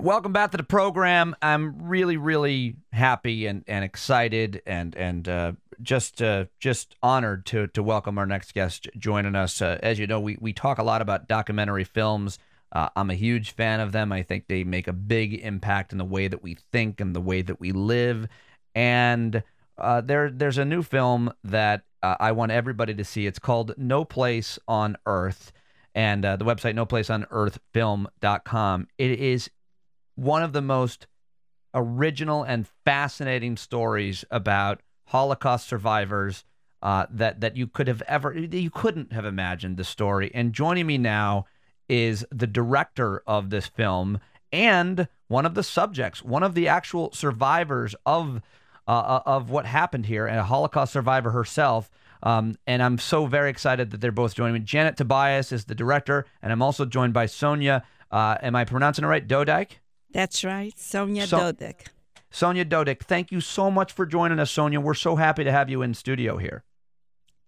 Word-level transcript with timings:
Welcome 0.00 0.32
back 0.32 0.50
to 0.52 0.56
the 0.56 0.62
program. 0.62 1.36
I'm 1.42 1.90
really, 1.90 2.16
really 2.16 2.76
happy 2.90 3.44
and, 3.44 3.62
and 3.68 3.84
excited 3.84 4.62
and 4.64 4.94
and 4.94 5.28
uh, 5.28 5.52
just 5.82 6.22
uh, 6.22 6.46
just 6.58 6.94
honored 7.02 7.44
to 7.46 7.66
to 7.66 7.82
welcome 7.82 8.16
our 8.16 8.24
next 8.24 8.54
guest 8.54 8.88
joining 8.96 9.34
us. 9.34 9.60
Uh, 9.60 9.78
as 9.82 9.98
you 9.98 10.06
know, 10.06 10.18
we 10.18 10.38
we 10.40 10.54
talk 10.54 10.78
a 10.78 10.82
lot 10.82 11.02
about 11.02 11.28
documentary 11.28 11.84
films. 11.84 12.38
Uh, 12.72 12.88
I'm 12.96 13.10
a 13.10 13.14
huge 13.14 13.50
fan 13.50 13.80
of 13.80 13.92
them. 13.92 14.10
I 14.10 14.22
think 14.22 14.46
they 14.48 14.64
make 14.64 14.88
a 14.88 14.94
big 14.94 15.34
impact 15.34 15.92
in 15.92 15.98
the 15.98 16.06
way 16.06 16.28
that 16.28 16.42
we 16.42 16.56
think 16.72 16.98
and 16.98 17.14
the 17.14 17.20
way 17.20 17.42
that 17.42 17.60
we 17.60 17.72
live. 17.72 18.26
And 18.74 19.42
uh, 19.76 20.00
there 20.00 20.30
there's 20.30 20.56
a 20.56 20.64
new 20.64 20.82
film 20.82 21.30
that 21.44 21.82
uh, 22.02 22.16
I 22.18 22.32
want 22.32 22.52
everybody 22.52 22.94
to 22.94 23.04
see. 23.04 23.26
It's 23.26 23.38
called 23.38 23.74
No 23.76 24.06
Place 24.06 24.58
on 24.66 24.96
Earth, 25.04 25.52
and 25.94 26.24
the 26.24 26.38
website 26.38 26.74
noplaceonearthfilm.com. 26.74 28.88
It 28.96 29.20
is 29.20 29.50
one 30.14 30.42
of 30.42 30.52
the 30.52 30.62
most 30.62 31.06
original 31.74 32.42
and 32.42 32.66
fascinating 32.84 33.56
stories 33.56 34.24
about 34.30 34.82
Holocaust 35.06 35.66
survivors 35.66 36.44
uh, 36.82 37.06
that 37.10 37.40
that 37.40 37.56
you 37.56 37.66
could 37.66 37.88
have 37.88 38.02
ever 38.02 38.36
you 38.36 38.70
couldn't 38.70 39.12
have 39.12 39.24
imagined 39.24 39.76
the 39.76 39.84
story. 39.84 40.30
And 40.34 40.52
joining 40.52 40.86
me 40.86 40.98
now 40.98 41.46
is 41.88 42.24
the 42.30 42.46
director 42.46 43.22
of 43.26 43.50
this 43.50 43.66
film 43.66 44.20
and 44.52 45.08
one 45.28 45.46
of 45.46 45.54
the 45.54 45.62
subjects, 45.62 46.22
one 46.22 46.42
of 46.42 46.54
the 46.54 46.68
actual 46.68 47.12
survivors 47.12 47.94
of 48.06 48.40
uh, 48.88 48.90
uh 48.90 49.22
of 49.26 49.50
what 49.50 49.66
happened 49.66 50.06
here, 50.06 50.26
and 50.26 50.38
a 50.38 50.44
Holocaust 50.44 50.92
survivor 50.92 51.30
herself. 51.30 51.90
Um, 52.22 52.56
and 52.66 52.82
I'm 52.82 52.98
so 52.98 53.26
very 53.26 53.48
excited 53.48 53.90
that 53.90 54.00
they're 54.00 54.12
both 54.12 54.34
joining 54.34 54.54
me. 54.54 54.60
Janet 54.60 54.96
Tobias 54.96 55.52
is 55.52 55.64
the 55.64 55.74
director, 55.74 56.26
and 56.42 56.52
I'm 56.52 56.62
also 56.62 56.84
joined 56.84 57.14
by 57.14 57.26
Sonia. 57.26 57.82
Uh, 58.10 58.36
am 58.42 58.56
I 58.56 58.64
pronouncing 58.64 59.04
it 59.04 59.08
right? 59.08 59.26
Dodike? 59.26 59.78
That's 60.12 60.44
right, 60.44 60.78
Sonia 60.78 61.26
so- 61.26 61.38
Dodyk. 61.52 61.86
Sonia 62.32 62.64
Dodyk, 62.64 63.00
thank 63.02 63.32
you 63.32 63.40
so 63.40 63.72
much 63.72 63.92
for 63.92 64.06
joining 64.06 64.38
us, 64.38 64.52
Sonia. 64.52 64.80
We're 64.80 64.94
so 64.94 65.16
happy 65.16 65.42
to 65.42 65.50
have 65.50 65.68
you 65.68 65.82
in 65.82 65.94
studio 65.94 66.36
here. 66.36 66.62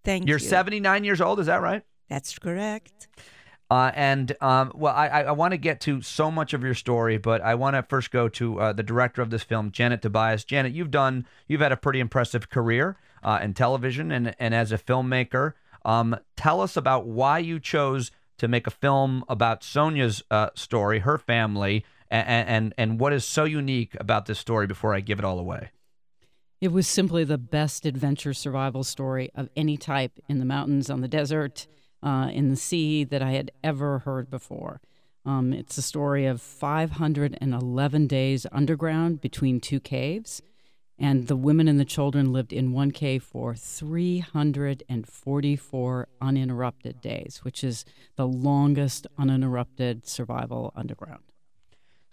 Thank 0.03 0.27
You're 0.27 0.37
you. 0.37 0.43
You're 0.43 0.49
79 0.49 1.03
years 1.05 1.21
old, 1.21 1.39
is 1.39 1.45
that 1.45 1.61
right? 1.61 1.83
That's 2.09 2.37
correct. 2.37 3.07
Uh, 3.71 3.91
and 3.95 4.35
um, 4.41 4.71
well, 4.75 4.93
I, 4.93 5.07
I 5.07 5.31
want 5.31 5.53
to 5.53 5.57
get 5.57 5.79
to 5.81 6.01
so 6.01 6.29
much 6.29 6.53
of 6.53 6.61
your 6.63 6.75
story, 6.75 7.17
but 7.17 7.41
I 7.41 7.55
want 7.55 7.75
to 7.75 7.83
first 7.83 8.11
go 8.11 8.27
to 8.29 8.59
uh, 8.59 8.73
the 8.73 8.83
director 8.83 9.21
of 9.21 9.29
this 9.29 9.41
film, 9.41 9.71
Janet 9.71 10.01
Tobias. 10.01 10.43
Janet, 10.43 10.73
you've 10.73 10.91
done, 10.91 11.25
you've 11.47 11.61
had 11.61 11.71
a 11.71 11.77
pretty 11.77 11.99
impressive 11.99 12.49
career 12.49 12.97
uh, 13.23 13.39
in 13.41 13.53
television 13.53 14.11
and 14.11 14.35
and 14.37 14.53
as 14.53 14.71
a 14.71 14.77
filmmaker. 14.77 15.53
Um, 15.85 16.15
tell 16.35 16.61
us 16.61 16.77
about 16.77 17.07
why 17.07 17.39
you 17.39 17.59
chose 17.59 18.11
to 18.37 18.47
make 18.47 18.67
a 18.67 18.71
film 18.71 19.23
about 19.27 19.63
Sonia's 19.63 20.21
uh, 20.29 20.49
story, 20.55 20.99
her 20.99 21.17
family, 21.17 21.85
and, 22.13 22.49
and 22.49 22.73
and 22.77 22.99
what 22.99 23.13
is 23.13 23.25
so 23.25 23.43
unique 23.43 23.97
about 23.99 24.27
this 24.27 24.39
story 24.39 24.67
before 24.67 24.93
I 24.93 24.99
give 24.99 25.17
it 25.19 25.25
all 25.25 25.39
away? 25.39 25.71
It 26.61 26.71
was 26.71 26.87
simply 26.87 27.25
the 27.25 27.37
best 27.37 27.85
adventure 27.85 28.33
survival 28.33 28.85
story 28.85 29.29
of 29.35 29.49
any 29.55 29.75
type 29.75 30.17
in 30.29 30.39
the 30.39 30.45
mountains, 30.45 30.89
on 30.89 31.01
the 31.01 31.09
desert, 31.09 31.67
uh, 32.01 32.29
in 32.31 32.49
the 32.49 32.55
sea 32.55 33.03
that 33.03 33.21
I 33.21 33.31
had 33.31 33.51
ever 33.63 33.99
heard 33.99 34.29
before. 34.29 34.79
Um, 35.25 35.51
it's 35.51 35.77
a 35.77 35.81
story 35.81 36.25
of 36.25 36.41
511 36.41 38.07
days 38.07 38.47
underground 38.51 39.19
between 39.19 39.59
two 39.59 39.79
caves, 39.79 40.41
and 40.97 41.27
the 41.27 41.35
women 41.35 41.67
and 41.67 41.77
the 41.79 41.85
children 41.85 42.31
lived 42.31 42.53
in 42.53 42.71
one 42.71 42.91
cave 42.91 43.23
for 43.23 43.55
344 43.55 46.07
uninterrupted 46.21 47.01
days, 47.01 47.39
which 47.43 47.63
is 47.63 47.83
the 48.15 48.27
longest 48.27 49.07
uninterrupted 49.17 50.07
survival 50.07 50.71
underground. 50.75 51.32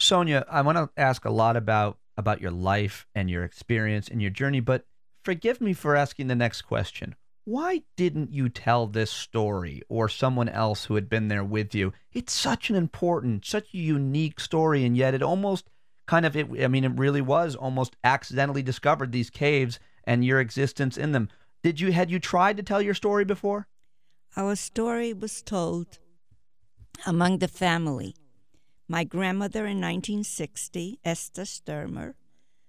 Sonia, 0.00 0.44
I 0.50 0.62
want 0.62 0.78
to 0.78 0.90
ask 0.96 1.24
a 1.24 1.30
lot 1.30 1.56
about 1.56 1.98
about 2.16 2.40
your 2.40 2.50
life 2.50 3.06
and 3.14 3.30
your 3.30 3.44
experience 3.44 4.08
and 4.08 4.20
your 4.20 4.30
journey, 4.30 4.60
but 4.60 4.84
forgive 5.24 5.60
me 5.60 5.72
for 5.72 5.96
asking 5.96 6.26
the 6.26 6.34
next 6.34 6.62
question. 6.62 7.14
Why 7.44 7.82
didn't 7.96 8.32
you 8.32 8.48
tell 8.48 8.86
this 8.86 9.10
story 9.10 9.82
or 9.88 10.08
someone 10.08 10.48
else 10.48 10.84
who 10.84 10.94
had 10.94 11.08
been 11.08 11.28
there 11.28 11.44
with 11.44 11.74
you? 11.74 11.92
It's 12.12 12.32
such 12.32 12.68
an 12.68 12.76
important, 12.76 13.46
such 13.46 13.72
a 13.72 13.78
unique 13.78 14.38
story, 14.38 14.84
and 14.84 14.96
yet 14.96 15.14
it 15.14 15.22
almost 15.22 15.70
kind 16.06 16.26
of, 16.26 16.36
it, 16.36 16.48
I 16.62 16.68
mean, 16.68 16.84
it 16.84 16.98
really 16.98 17.22
was 17.22 17.56
almost 17.56 17.96
accidentally 18.04 18.62
discovered 18.62 19.12
these 19.12 19.30
caves 19.30 19.80
and 20.04 20.24
your 20.24 20.40
existence 20.40 20.98
in 20.98 21.12
them. 21.12 21.28
Did 21.62 21.80
you, 21.80 21.92
had 21.92 22.10
you 22.10 22.18
tried 22.18 22.56
to 22.58 22.62
tell 22.62 22.82
your 22.82 22.94
story 22.94 23.24
before? 23.24 23.66
Our 24.36 24.56
story 24.56 25.12
was 25.14 25.40
told 25.40 25.98
among 27.06 27.38
the 27.38 27.48
family 27.48 28.14
my 28.90 29.04
grandmother 29.04 29.60
in 29.60 29.80
1960, 29.80 30.98
Esther 31.04 31.42
Stermer, 31.42 32.14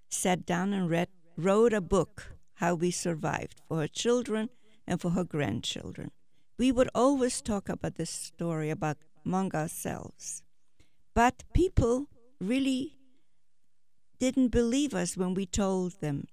sat 0.08 0.46
down 0.46 0.72
and 0.72 0.88
read, 0.88 1.08
wrote 1.36 1.74
a 1.74 1.82
book, 1.82 2.36
How 2.54 2.76
We 2.76 2.92
Survived, 2.92 3.60
for 3.68 3.80
her 3.80 3.88
children 3.88 4.50
and 4.86 5.02
for 5.02 5.10
her 5.10 5.24
grandchildren. 5.24 6.12
We 6.60 6.72
would 6.72 6.90
always 6.94 7.42
talk 7.42 7.70
about 7.70 7.96
this 7.96 8.12
story 8.12 8.70
about 8.70 8.98
among 9.26 9.56
ourselves. 9.56 10.44
But 11.16 11.44
people 11.56 12.06
really 12.40 13.00
didn't 14.20 14.50
believe 14.50 14.94
us 14.94 15.18
when 15.18 15.34
we 15.34 15.48
told 15.48 16.02
them 16.02 16.28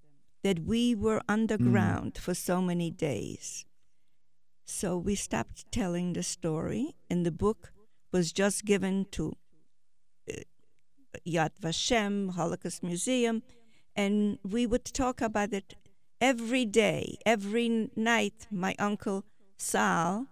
that 0.45 0.67
we 0.67 0.95
were 0.95 1.23
underground 1.31 2.13
mm. 2.13 2.19
for 2.19 2.35
so 2.35 2.61
many 2.61 2.91
days. 2.91 3.65
So 4.67 4.99
we 4.99 5.15
stopped 5.15 5.73
telling 5.73 6.13
the 6.13 6.23
story, 6.23 6.95
and 7.09 7.25
the 7.25 7.33
book 7.33 7.73
was 8.13 8.33
just 8.33 8.67
given 8.67 9.07
to 9.13 9.33
Yad 11.27 11.51
Vashem, 11.61 12.33
Holocaust 12.33 12.83
Museum, 12.83 13.43
and 13.97 14.39
we 14.43 14.67
would 14.67 14.85
talk 14.85 15.21
about 15.21 15.53
it 15.53 15.75
every 16.21 16.65
day, 16.65 17.19
every 17.27 17.91
night. 17.97 18.47
My 18.51 18.75
uncle 18.79 19.25
Saul, 19.57 20.27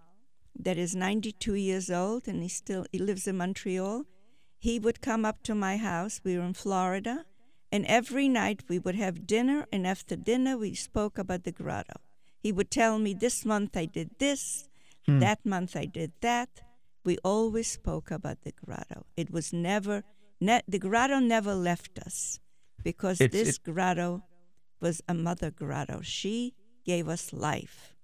that 0.59 0.79
is 0.79 0.95
92 0.95 1.55
years 1.55 1.91
old, 1.91 2.29
and 2.29 2.43
he 2.43 2.49
still 2.49 2.87
he 2.93 2.99
lives 2.99 3.27
in 3.27 3.37
Montreal. 3.37 4.05
He 4.59 4.79
would 4.79 5.01
come 5.01 5.25
up 5.25 5.43
to 5.45 5.55
my 5.55 5.77
house. 5.77 6.21
We 6.25 6.37
were 6.37 6.45
in 6.45 6.55
Florida, 6.55 7.25
and 7.71 7.85
every 7.87 8.29
night 8.29 8.65
we 8.69 8.79
would 8.79 8.95
have 8.95 9.27
dinner, 9.27 9.67
and 9.73 9.87
after 9.87 10.17
dinner 10.17 10.57
we 10.57 10.75
spoke 10.75 11.19
about 11.19 11.45
the 11.45 11.53
grotto. 11.53 12.01
He 12.39 12.53
would 12.53 12.71
tell 12.71 12.99
me, 12.99 13.15
"This 13.15 13.45
month 13.45 13.77
I 13.77 13.87
did 13.87 14.11
this, 14.19 14.69
hmm. 15.07 15.19
that 15.21 15.45
month 15.45 15.77
I 15.77 15.87
did 15.87 16.13
that." 16.21 16.63
We 17.05 17.19
always 17.19 17.69
spoke 17.71 18.11
about 18.11 18.43
the 18.43 18.53
grotto. 18.53 19.07
It 19.17 19.31
was 19.31 19.53
never 19.53 20.03
ne- 20.41 20.63
the 20.69 20.79
grotto 20.79 21.19
never 21.19 21.55
left 21.55 21.99
us 21.99 22.41
because 22.83 23.21
it's, 23.21 23.33
this 23.33 23.57
it, 23.57 23.63
grotto 23.65 24.23
was 24.81 25.03
a 25.09 25.15
mother 25.15 25.51
grotto. 25.51 26.01
She 26.03 26.55
gave 26.85 27.09
us 27.09 27.33
life, 27.33 27.97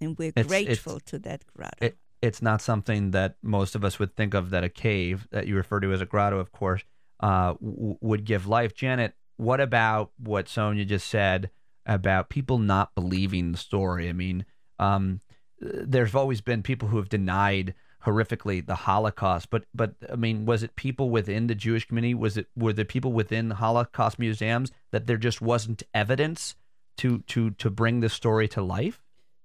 and 0.00 0.16
we're 0.18 0.32
it's, 0.36 0.48
grateful 0.48 0.96
it's, 0.96 1.10
to 1.10 1.18
that 1.20 1.44
grotto. 1.56 1.86
It, 1.86 1.98
it's 2.22 2.40
not 2.40 2.62
something 2.62 3.10
that 3.10 3.36
most 3.42 3.74
of 3.74 3.84
us 3.84 3.98
would 3.98 4.16
think 4.16 4.34
of 4.34 4.50
that 4.50 4.64
a 4.64 4.68
cave 4.68 5.28
that 5.30 5.46
you 5.46 5.56
refer 5.56 5.80
to 5.80 5.92
as 5.92 6.00
a 6.00 6.06
grotto, 6.06 6.38
of 6.38 6.52
course, 6.52 6.82
uh, 7.20 7.54
w- 7.54 7.98
would 8.00 8.24
give 8.24 8.46
life. 8.46 8.74
Janet, 8.74 9.14
what 9.36 9.60
about 9.60 10.12
what 10.18 10.48
Sonia 10.48 10.84
just 10.84 11.08
said 11.08 11.50
about 11.84 12.30
people 12.30 12.58
not 12.58 12.94
believing 12.94 13.52
the 13.52 13.58
story? 13.58 14.08
I 14.08 14.12
mean, 14.12 14.46
um, 14.78 15.20
there's 15.60 16.14
always 16.14 16.40
been 16.40 16.62
people 16.62 16.88
who 16.88 16.96
have 16.96 17.08
denied 17.08 17.74
horrifically 18.04 18.64
the 18.64 18.74
Holocaust. 18.74 19.50
But 19.50 19.64
but 19.74 19.94
I 20.10 20.16
mean, 20.16 20.46
was 20.46 20.62
it 20.62 20.76
people 20.76 21.10
within 21.10 21.46
the 21.46 21.54
Jewish 21.54 21.86
community? 21.86 22.14
Was 22.14 22.36
it 22.36 22.46
were 22.56 22.72
there 22.72 22.84
people 22.84 23.12
within 23.12 23.50
Holocaust 23.50 24.18
museums 24.18 24.70
that 24.90 25.06
there 25.06 25.16
just 25.16 25.40
wasn't 25.40 25.82
evidence 25.92 26.54
to 26.98 27.18
to 27.28 27.50
to 27.50 27.70
bring 27.70 28.00
this 28.00 28.12
story 28.12 28.48
to 28.48 28.62
life? 28.62 29.00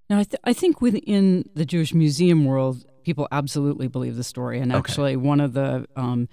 No, 0.10 0.18
I, 0.18 0.24
th- 0.24 0.42
I 0.44 0.54
think 0.54 0.82
within 0.82 1.48
the 1.54 1.66
Jewish 1.66 1.94
museum 1.94 2.46
world, 2.46 2.84
people 3.04 3.28
absolutely 3.32 3.88
believe 3.88 4.16
the 4.16 4.24
story. 4.24 4.60
And 4.60 4.74
actually, 4.74 5.12
okay. 5.12 5.18
one 5.18 5.40
of 5.40 5.54
the 5.54 5.86
um, 5.96 6.28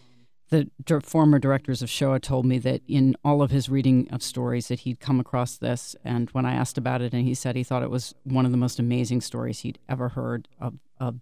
the 0.49 0.71
former 1.03 1.39
directors 1.39 1.83
of 1.83 1.91
Shoah 1.91 2.21
told 2.21 2.47
me 2.47 2.59
that 2.61 2.81
in 2.87 3.17
all 3.25 3.43
of 3.43 3.51
his 3.51 3.69
reading 3.69 4.09
of 4.11 4.23
stories 4.23 4.69
that 4.69 4.81
he'd 4.81 5.01
come 5.01 5.19
across 5.19 5.57
this, 5.57 5.97
and 6.05 6.31
when 6.31 6.47
I 6.47 6.55
asked 6.55 6.79
about 6.79 7.03
it, 7.03 7.13
and 7.13 7.25
he 7.25 7.35
said 7.35 7.57
he 7.57 7.65
thought 7.65 7.83
it 7.83 7.91
was 7.91 8.15
one 8.25 8.47
of 8.47 8.53
the 8.53 8.57
most 8.57 8.79
amazing 8.79 9.21
stories 9.21 9.61
he'd 9.61 9.79
ever 9.89 10.11
heard 10.11 10.49
of, 10.61 10.75
of 11.01 11.21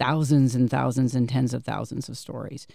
thousands 0.00 0.54
and 0.54 0.70
thousands 0.70 1.14
and 1.14 1.28
tens 1.28 1.54
of 1.54 1.62
thousands 1.62 2.08
of 2.08 2.16
stories. 2.16 2.66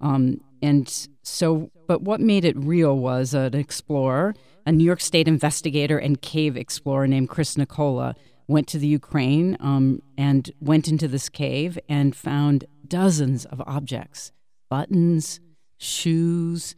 Um, 0.00 0.40
and 0.60 1.08
so, 1.22 1.70
but 1.86 2.02
what 2.02 2.20
made 2.20 2.44
it 2.44 2.56
real 2.56 2.98
was 2.98 3.32
an 3.34 3.54
explorer, 3.54 4.34
a 4.66 4.72
New 4.72 4.84
York 4.84 5.00
State 5.00 5.28
investigator 5.28 5.96
and 5.96 6.20
cave 6.20 6.56
explorer 6.56 7.06
named 7.06 7.28
Chris 7.28 7.56
Nicola, 7.56 8.16
went 8.48 8.66
to 8.68 8.78
the 8.78 8.88
Ukraine 8.88 9.56
um, 9.60 10.02
and 10.18 10.50
went 10.60 10.88
into 10.88 11.06
this 11.06 11.28
cave 11.28 11.78
and 11.88 12.14
found 12.16 12.64
dozens 12.86 13.44
of 13.46 13.62
objects 13.66 14.32
buttons, 14.68 15.38
shoes, 15.78 16.74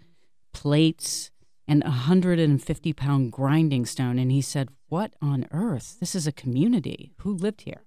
plates, 0.52 1.30
and 1.66 1.82
a 1.84 1.88
150 1.88 2.92
pound 2.92 3.32
grinding 3.32 3.86
stone. 3.86 4.18
And 4.18 4.30
he 4.30 4.42
said, 4.42 4.68
What 4.88 5.14
on 5.22 5.46
earth? 5.50 5.98
This 6.00 6.14
is 6.14 6.26
a 6.26 6.32
community. 6.32 7.12
Who 7.18 7.32
lived 7.32 7.62
here? 7.62 7.83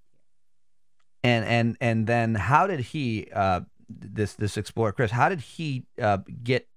And 1.24 1.46
and 1.46 1.78
and 1.81 2.08
then 2.08 2.36
how 2.36 2.68
did 2.68 2.80
he 2.80 3.28
uh, 3.34 3.62
this 3.90 4.34
this 4.34 4.58
explorer 4.58 4.92
Chris 4.92 5.12
how 5.12 5.30
did 5.30 5.42
he 5.42 5.86
uh, 6.02 6.18
get 6.44 6.68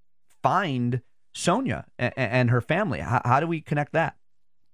find 0.43 1.01
Sonia 1.33 1.85
and, 1.97 2.13
and 2.17 2.49
her 2.49 2.61
family? 2.61 2.99
How, 2.99 3.21
how 3.23 3.39
do 3.39 3.47
we 3.47 3.61
connect 3.61 3.93
that? 3.93 4.15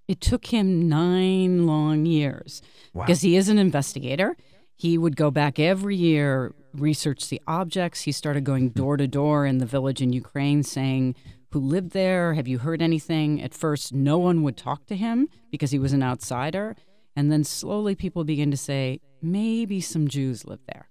It 0.07 0.21
took 0.21 0.47
him 0.47 0.87
nine 0.87 1.67
long 1.67 2.05
years 2.05 2.61
Wow. 2.93 3.05
because 3.05 3.21
he 3.21 3.35
is 3.35 3.49
an 3.49 3.57
investigator. 3.57 4.37
He 4.75 4.97
would 4.97 5.15
go 5.15 5.31
back 5.31 5.59
every 5.59 5.95
year, 5.95 6.53
research 6.73 7.29
the 7.29 7.41
objects. 7.47 8.01
He 8.01 8.11
started 8.11 8.43
going 8.43 8.69
door 8.69 8.95
to 8.97 9.07
door 9.07 9.45
in 9.45 9.57
the 9.57 9.65
village 9.65 10.01
in 10.01 10.13
Ukraine 10.13 10.63
saying, 10.63 11.15
Who 11.51 11.59
lived 11.59 11.91
there? 11.91 12.35
Have 12.35 12.47
you 12.47 12.59
heard 12.59 12.81
anything? 12.81 13.41
At 13.41 13.53
first, 13.53 13.91
no 13.93 14.17
one 14.17 14.43
would 14.43 14.55
talk 14.55 14.85
to 14.85 14.95
him 14.95 15.27
because 15.51 15.71
he 15.71 15.79
was 15.79 15.93
an 15.93 16.03
outsider. 16.03 16.75
And 17.15 17.31
then 17.31 17.43
slowly 17.43 17.95
people 17.95 18.23
began 18.23 18.51
to 18.51 18.57
say, 18.57 18.99
Maybe 19.21 19.81
some 19.81 20.07
Jews 20.07 20.45
lived 20.45 20.67
there. 20.67 20.89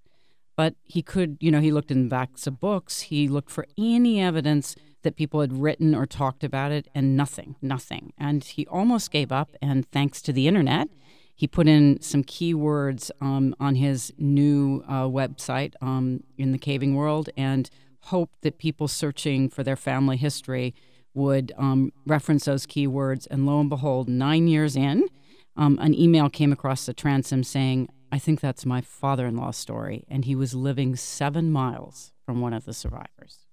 But 0.56 0.74
he 0.84 1.02
could, 1.02 1.36
you 1.40 1.50
know, 1.50 1.60
he 1.60 1.70
looked 1.70 1.90
in 1.90 2.08
backs 2.08 2.46
of 2.46 2.58
books, 2.60 3.02
he 3.02 3.28
looked 3.28 3.50
for 3.50 3.66
any 3.76 4.20
evidence 4.20 4.74
that 5.02 5.16
people 5.16 5.40
had 5.40 5.60
written 5.60 5.94
or 5.94 6.06
talked 6.06 6.42
about 6.42 6.72
it, 6.72 6.88
and 6.94 7.16
nothing, 7.16 7.56
nothing. 7.62 8.12
And 8.18 8.42
he 8.42 8.66
almost 8.66 9.10
gave 9.10 9.30
up. 9.30 9.50
And 9.62 9.88
thanks 9.92 10.20
to 10.22 10.32
the 10.32 10.48
internet, 10.48 10.88
he 11.36 11.46
put 11.46 11.68
in 11.68 12.00
some 12.00 12.24
keywords 12.24 13.10
um, 13.20 13.54
on 13.60 13.74
his 13.74 14.12
new 14.18 14.82
uh, 14.88 15.04
website 15.04 15.74
um, 15.82 16.24
in 16.38 16.52
the 16.52 16.58
caving 16.58 16.94
world 16.94 17.28
and 17.36 17.68
hoped 18.04 18.40
that 18.42 18.58
people 18.58 18.88
searching 18.88 19.50
for 19.50 19.62
their 19.62 19.76
family 19.76 20.16
history 20.16 20.74
would 21.12 21.52
um, 21.58 21.92
reference 22.06 22.46
those 22.46 22.66
keywords. 22.66 23.26
And 23.30 23.46
lo 23.46 23.60
and 23.60 23.68
behold, 23.68 24.08
nine 24.08 24.48
years 24.48 24.76
in, 24.76 25.08
um, 25.56 25.78
an 25.80 25.94
email 25.94 26.30
came 26.30 26.52
across 26.52 26.86
the 26.86 26.94
transom 26.94 27.44
saying, 27.44 27.88
I 28.12 28.18
think 28.18 28.40
that's 28.40 28.64
my 28.64 28.80
father 28.80 29.26
in 29.26 29.36
law's 29.36 29.56
story. 29.56 30.04
And 30.08 30.24
he 30.24 30.34
was 30.34 30.54
living 30.54 30.96
seven 30.96 31.50
miles 31.50 32.12
from 32.24 32.40
one 32.40 32.52
of 32.52 32.64
the 32.64 32.74
survivors. 32.74 33.46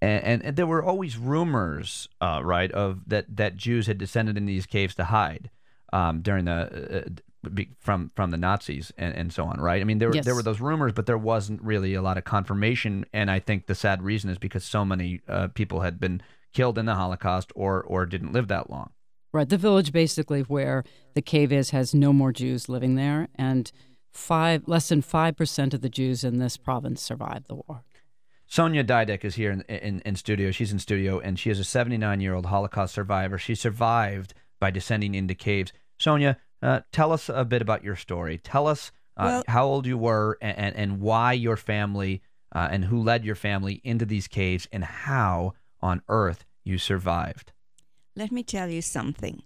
And, 0.00 0.24
and, 0.24 0.44
and 0.44 0.56
there 0.56 0.66
were 0.66 0.82
always 0.82 1.16
rumors, 1.16 2.08
uh, 2.20 2.40
right, 2.42 2.70
of 2.72 3.08
that, 3.08 3.36
that 3.36 3.56
Jews 3.56 3.86
had 3.86 3.98
descended 3.98 4.36
in 4.36 4.46
these 4.46 4.66
caves 4.66 4.94
to 4.96 5.04
hide 5.04 5.50
um, 5.92 6.22
during 6.22 6.44
the 6.46 7.06
uh, 7.06 7.10
from 7.80 8.12
from 8.14 8.30
the 8.30 8.36
Nazis 8.36 8.92
and, 8.96 9.14
and 9.14 9.32
so 9.32 9.44
on, 9.44 9.60
right? 9.60 9.80
I 9.80 9.84
mean, 9.84 9.98
there 9.98 10.14
Yes. 10.14 10.24
there 10.24 10.34
were 10.34 10.44
those 10.44 10.60
rumors, 10.60 10.92
but 10.92 11.06
there 11.06 11.18
wasn't 11.18 11.60
really 11.62 11.94
a 11.94 12.02
lot 12.02 12.16
of 12.16 12.24
confirmation. 12.24 13.04
And 13.12 13.30
I 13.30 13.40
think 13.40 13.66
the 13.66 13.74
sad 13.74 14.02
reason 14.02 14.30
is 14.30 14.38
because 14.38 14.64
so 14.64 14.84
many 14.84 15.20
uh, 15.28 15.48
people 15.48 15.80
had 15.80 15.98
been 15.98 16.22
killed 16.52 16.78
in 16.78 16.86
the 16.86 16.94
Holocaust 16.94 17.52
or 17.56 17.82
or 17.82 18.06
didn't 18.06 18.32
live 18.32 18.48
that 18.48 18.70
long. 18.70 18.90
Right. 19.32 19.48
The 19.48 19.56
village 19.58 19.92
basically 19.92 20.42
where 20.42 20.84
the 21.14 21.22
cave 21.22 21.52
is 21.52 21.70
has 21.70 21.94
no 21.94 22.12
more 22.12 22.32
Jews 22.32 22.68
living 22.68 22.94
there, 22.94 23.28
and 23.34 23.72
five 24.12 24.66
less 24.66 24.88
than 24.88 25.02
five 25.02 25.36
percent 25.36 25.74
of 25.74 25.80
the 25.80 25.88
Jews 25.88 26.24
in 26.24 26.38
this 26.38 26.56
province 26.56 27.02
survived 27.02 27.48
the 27.48 27.56
war. 27.56 27.84
Sonia 28.46 28.84
Dodyk 28.84 29.24
is 29.24 29.36
here 29.36 29.50
in, 29.50 29.62
in, 29.62 30.00
in 30.04 30.14
studio. 30.14 30.50
She's 30.50 30.72
in 30.72 30.78
studio, 30.78 31.18
and 31.18 31.38
she 31.38 31.48
is 31.48 31.58
a 31.58 31.64
79 31.64 32.20
year 32.20 32.34
old 32.34 32.46
Holocaust 32.46 32.94
survivor. 32.94 33.38
She 33.38 33.54
survived 33.54 34.34
by 34.60 34.70
descending 34.70 35.14
into 35.14 35.34
caves. 35.34 35.72
Sonia, 35.98 36.36
uh, 36.60 36.80
tell 36.92 37.12
us 37.12 37.30
a 37.30 37.46
bit 37.46 37.62
about 37.62 37.82
your 37.82 37.96
story. 37.96 38.36
Tell 38.36 38.66
us 38.66 38.92
uh, 39.16 39.24
Well- 39.24 39.44
how 39.48 39.64
old 39.64 39.86
you 39.86 39.96
were 39.96 40.36
and, 40.42 40.58
and, 40.58 40.76
and 40.76 41.00
why 41.00 41.32
your 41.32 41.56
family 41.56 42.20
uh, 42.54 42.68
and 42.70 42.84
who 42.84 43.02
led 43.02 43.24
your 43.24 43.34
family 43.34 43.80
into 43.82 44.04
these 44.04 44.28
caves 44.28 44.68
and 44.70 44.84
how 44.84 45.54
on 45.80 46.02
earth 46.08 46.44
you 46.62 46.76
survived. 46.76 47.52
Let 48.14 48.30
me 48.30 48.42
tell 48.42 48.68
you 48.68 48.82
something. 48.82 49.42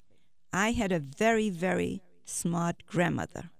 I 0.52 0.72
had 0.72 0.90
a 0.90 0.98
very, 0.98 1.48
very 1.48 2.02
smart 2.24 2.82
grandmother. 2.86 3.50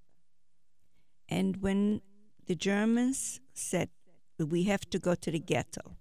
And 1.28 1.62
when 1.62 2.00
the 2.46 2.55
Germans 2.55 3.40
said, 3.55 3.90
we 4.38 4.64
have 4.64 4.88
to 4.90 4.99
go 4.99 5.14
to 5.14 5.31
the 5.31 5.38
ghetto, 5.38 5.96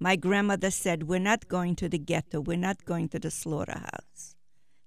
my 0.00 0.16
grandmother 0.16 0.70
said, 0.70 1.04
we're 1.04 1.18
not 1.18 1.48
going 1.48 1.74
to 1.76 1.88
the 1.88 1.98
ghetto, 1.98 2.40
we're 2.40 2.56
not 2.56 2.84
going 2.84 3.08
to 3.10 3.18
the 3.18 3.30
slaughterhouse. 3.30 4.36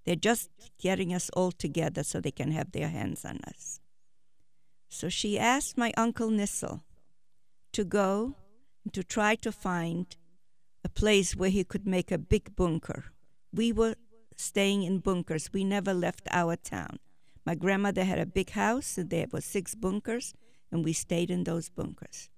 They're 0.06 0.16
just 0.16 0.50
getting 0.80 1.14
us 1.14 1.30
all 1.32 1.52
together 1.52 2.04
so 2.04 2.20
they 2.20 2.32
can 2.32 2.52
have 2.52 2.72
their 2.72 2.90
hands 2.90 3.24
on 3.24 3.40
us. 3.48 3.80
So 4.90 5.10
she 5.10 5.38
asked 5.38 5.78
my 5.78 5.94
uncle 5.96 6.30
Nissel 6.30 6.82
to 7.74 7.84
go 7.84 8.36
and 8.84 8.94
to 8.94 9.04
try 9.04 9.36
to 9.36 9.52
find 9.52 10.08
a 10.84 10.90
place 10.90 11.36
where 11.36 11.50
he 11.50 11.64
could 11.64 11.86
make 11.86 12.12
a 12.12 12.18
big 12.18 12.56
bunker. 12.56 13.06
We 13.54 13.72
were 13.72 13.96
staying 14.36 14.84
in 14.84 15.00
bunkers. 15.00 15.54
We 15.54 15.64
never 15.64 15.94
left 15.94 16.28
our 16.32 16.56
town. 16.56 16.98
My 17.46 17.56
grandmother 17.56 18.04
had 18.04 18.20
a 18.20 18.26
big 18.26 18.52
house, 18.52 18.98
and 18.98 19.10
there 19.10 19.28
were 19.32 19.42
six 19.42 19.76
bunkers, 19.76 20.34
and 20.72 20.86
we 20.86 20.94
stayed 20.94 21.32
in 21.32 21.44
those 21.44 21.70
bunkers. 21.70 22.30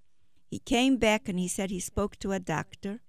He 0.50 0.60
came 0.60 0.98
back 0.98 1.28
and 1.28 1.40
he 1.40 1.48
said 1.48 1.72
he 1.72 1.80
spoke 1.80 2.18
to 2.20 2.32
a 2.32 2.40
doctor 2.40 3.02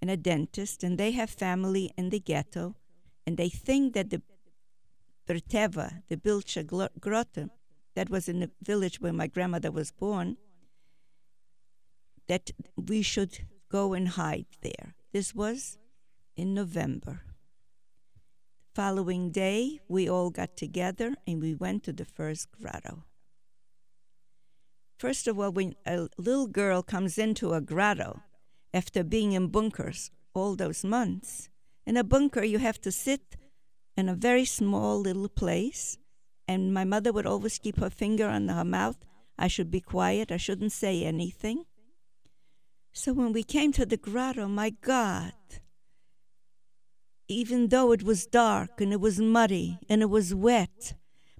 and 0.00 0.10
a 0.10 0.16
dentist, 0.16 0.82
and 0.82 0.96
they 0.96 1.10
have 1.12 1.30
family 1.30 1.92
in 1.96 2.10
the 2.10 2.20
ghetto, 2.20 2.76
and 3.26 3.36
they 3.36 3.48
think 3.48 3.92
that 3.94 4.10
the 4.10 4.22
Berteva, 5.26 6.02
the 6.08 6.16
Bilcha 6.16 6.64
Grotte, 6.64 7.50
that 7.94 8.08
was 8.08 8.28
in 8.28 8.40
the 8.40 8.50
village 8.62 9.00
where 9.00 9.12
my 9.12 9.26
grandmother 9.26 9.70
was 9.70 9.92
born, 9.92 10.36
that 12.28 12.50
we 12.76 13.02
should 13.02 13.46
go 13.68 13.92
and 13.92 14.08
hide 14.10 14.46
there. 14.62 14.94
This 15.12 15.34
was 15.34 15.76
in 16.36 16.54
November. 16.54 17.22
Following 18.80 19.30
day, 19.30 19.78
we 19.88 20.08
all 20.08 20.30
got 20.30 20.56
together 20.56 21.14
and 21.26 21.38
we 21.38 21.54
went 21.54 21.84
to 21.84 21.92
the 21.92 22.06
first 22.06 22.50
grotto. 22.50 23.04
First 24.98 25.28
of 25.28 25.38
all, 25.38 25.52
when 25.52 25.74
a 25.84 26.08
little 26.16 26.46
girl 26.46 26.82
comes 26.82 27.18
into 27.18 27.52
a 27.52 27.60
grotto 27.60 28.22
after 28.72 29.04
being 29.04 29.32
in 29.32 29.48
bunkers 29.48 30.10
all 30.32 30.56
those 30.56 30.82
months, 30.82 31.50
in 31.86 31.98
a 31.98 32.02
bunker 32.02 32.42
you 32.42 32.58
have 32.58 32.80
to 32.80 32.90
sit 32.90 33.36
in 33.98 34.08
a 34.08 34.14
very 34.14 34.46
small 34.46 34.98
little 34.98 35.28
place, 35.28 35.98
and 36.48 36.72
my 36.72 36.84
mother 36.84 37.12
would 37.12 37.26
always 37.26 37.58
keep 37.58 37.78
her 37.80 37.90
finger 37.90 38.28
on 38.28 38.48
her 38.48 38.64
mouth. 38.64 39.04
I 39.38 39.48
should 39.48 39.70
be 39.70 39.82
quiet, 39.82 40.32
I 40.32 40.38
shouldn't 40.38 40.72
say 40.72 41.04
anything. 41.04 41.66
So 42.94 43.12
when 43.12 43.34
we 43.34 43.42
came 43.42 43.72
to 43.72 43.84
the 43.84 43.98
grotto, 43.98 44.48
my 44.48 44.70
God, 44.70 45.34
even 47.30 47.68
though 47.68 47.92
it 47.92 48.02
was 48.02 48.26
dark 48.26 48.80
and 48.80 48.92
it 48.92 49.00
was 49.00 49.20
muddy 49.20 49.78
and 49.88 50.02
it 50.02 50.10
was 50.10 50.34
wet, 50.34 50.94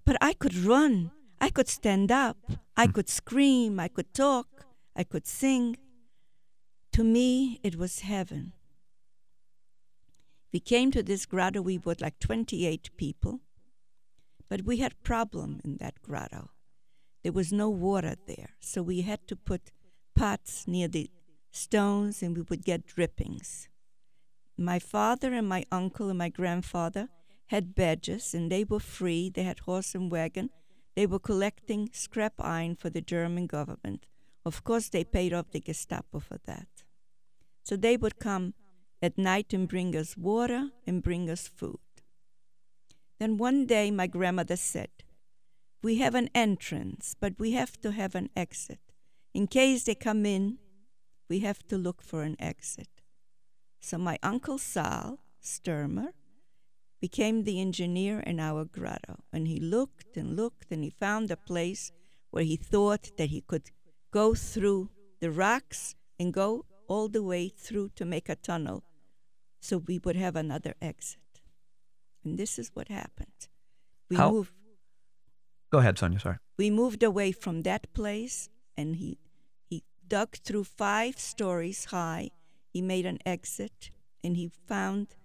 but 0.07 0.17
I 0.21 0.33
could 0.35 0.55
run, 0.55 1.11
I 1.41 1.51
could 1.51 1.69
stand 1.69 2.13
up, 2.13 2.37
I 2.77 2.87
hmm. 2.87 2.93
could 2.93 3.09
scream, 3.09 3.81
I 3.81 3.89
could 3.89 4.15
talk, 4.15 4.47
I 4.95 5.03
could 5.03 5.27
sing. 5.27 5.77
To 6.93 7.05
me, 7.05 7.59
it 7.63 7.77
was 7.77 8.01
heaven. 8.01 8.53
We 10.53 10.61
came 10.61 10.91
to 10.93 11.03
this 11.03 11.27
grotto, 11.27 11.63
we 11.63 11.79
were 11.79 11.97
like 12.01 12.19
28 12.21 12.91
people, 12.97 13.41
but 14.49 14.63
we 14.63 14.79
had 14.79 15.03
problem 15.03 15.61
in 15.65 15.77
that 15.79 16.03
grotto. 16.03 16.51
There 17.23 17.33
was 17.33 17.53
no 17.53 17.69
water 17.69 18.15
there, 18.27 18.51
so 18.61 18.83
we 18.83 19.03
had 19.03 19.27
to 19.29 19.37
put 19.37 19.73
pots 20.15 20.67
near 20.67 20.89
the 20.89 21.11
stones 21.53 22.23
and 22.23 22.37
we 22.37 22.43
would 22.43 22.65
get 22.65 22.87
drippings. 22.87 23.70
My 24.61 24.79
father 24.79 25.33
and 25.33 25.49
my 25.49 25.65
uncle 25.73 26.11
and 26.11 26.19
my 26.19 26.29
grandfather 26.29 27.09
had 27.47 27.75
badges 27.75 28.35
and 28.35 28.53
they 28.53 28.63
were 28.63 28.79
free. 28.79 29.31
They 29.31 29.43
had 29.43 29.61
horse 29.61 29.95
and 29.95 30.11
wagon. 30.11 30.51
They 30.95 31.07
were 31.07 31.19
collecting 31.19 31.89
scrap 31.95 32.35
iron 32.39 32.77
for 32.77 32.91
the 32.91 33.01
German 33.01 33.47
government. 33.47 34.05
Of 34.45 34.63
course, 34.63 34.91
they 34.91 35.03
paid 35.03 35.33
off 35.33 35.51
the 35.51 35.61
Gestapo 35.61 36.19
for 36.19 36.39
that. 36.45 36.69
So 37.63 37.75
they 37.75 37.97
would 37.97 38.19
come 38.19 38.53
at 39.01 39.17
night 39.17 39.55
and 39.55 39.67
bring 39.67 39.97
us 39.97 40.15
water 40.15 40.69
and 40.87 41.03
bring 41.03 41.31
us 41.31 41.49
food. 41.49 41.81
Then 43.19 43.39
one 43.39 43.65
day 43.65 43.91
my 43.91 44.07
grandmother 44.07 44.57
said, 44.57 44.91
We 45.83 45.97
have 45.99 46.15
an 46.15 46.29
entrance, 46.35 47.17
but 47.19 47.39
we 47.39 47.53
have 47.53 47.81
to 47.81 47.93
have 47.93 48.15
an 48.15 48.29
exit. 48.37 48.81
In 49.33 49.47
case 49.47 49.85
they 49.85 49.95
come 49.95 50.27
in, 50.27 50.59
we 51.31 51.41
have 51.41 51.67
to 51.69 51.79
look 51.79 52.03
for 52.03 52.25
an 52.25 52.37
exit. 52.39 53.00
So 53.81 53.99
my 53.99 54.19
uncle 54.23 54.59
Saul 54.59 55.19
Stermer 55.43 56.13
became 57.01 57.45
the 57.45 57.61
engineer 57.61 58.21
in 58.21 58.39
our 58.39 58.65
grotto, 58.65 59.25
and 59.33 59.49
he 59.49 59.59
looked 59.59 60.17
and 60.17 60.37
looked, 60.37 60.71
and 60.71 60.85
he 60.85 60.91
found 60.91 61.31
a 61.31 61.37
place 61.37 61.93
where 62.31 62.45
he 62.45 62.57
thought 62.57 63.11
that 63.17 63.31
he 63.31 63.41
could 63.41 63.71
go 64.11 64.35
through 64.35 64.91
the 65.21 65.31
rocks 65.31 65.95
and 66.19 66.33
go 66.33 66.67
all 66.89 67.09
the 67.09 67.23
way 67.23 67.49
through 67.49 67.89
to 67.97 68.05
make 68.05 68.29
a 68.29 68.37
tunnel, 68.37 68.85
so 69.61 69.79
we 69.79 69.99
would 69.99 70.17
have 70.17 70.37
another 70.37 70.75
exit. 70.83 71.41
And 72.23 72.39
this 72.39 72.59
is 72.59 72.71
what 72.75 72.89
happened. 72.89 73.49
We 74.11 74.17
How- 74.17 74.31
moved. 74.31 74.53
Go 75.71 75.79
ahead, 75.79 75.99
Sonia. 75.99 76.19
Sorry. 76.19 76.39
We 76.59 76.69
moved 76.71 77.03
away 77.03 77.33
from 77.33 77.63
that 77.63 77.93
place, 77.95 78.51
and 78.77 78.97
he 78.97 79.19
he 79.69 79.85
dug 80.07 80.37
through 80.37 80.65
five 80.65 81.19
stories 81.19 81.87
high. 81.87 82.31
He 82.73 82.83
made 82.83 83.07
an 83.07 83.19
exit, 83.27 83.91
and 84.23 84.37
he 84.37 84.51
found 84.67 85.17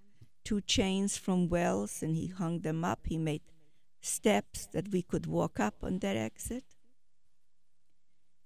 two 0.43 0.61
chains 0.61 1.17
from 1.17 1.49
wells, 1.49 2.01
and 2.03 2.15
he 2.15 2.27
hung 2.27 2.59
them 2.61 2.83
up. 2.83 3.07
He 3.07 3.17
made 3.17 3.41
steps 4.01 4.67
that 4.73 4.89
we 4.89 5.01
could 5.01 5.25
walk 5.25 5.59
up 5.59 5.83
on 5.83 5.99
that 5.99 6.15
exit, 6.15 6.63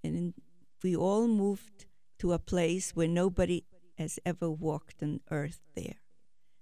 and 0.03 0.15
then 0.15 0.33
we 0.83 0.95
all 0.95 1.27
moved 1.27 1.85
to 2.19 2.33
a 2.33 2.39
place 2.39 2.91
where 2.95 3.07
nobody 3.07 3.63
has 3.97 4.19
ever 4.25 4.49
walked 4.49 5.03
on 5.03 5.19
earth 5.29 5.59
there, 5.75 5.99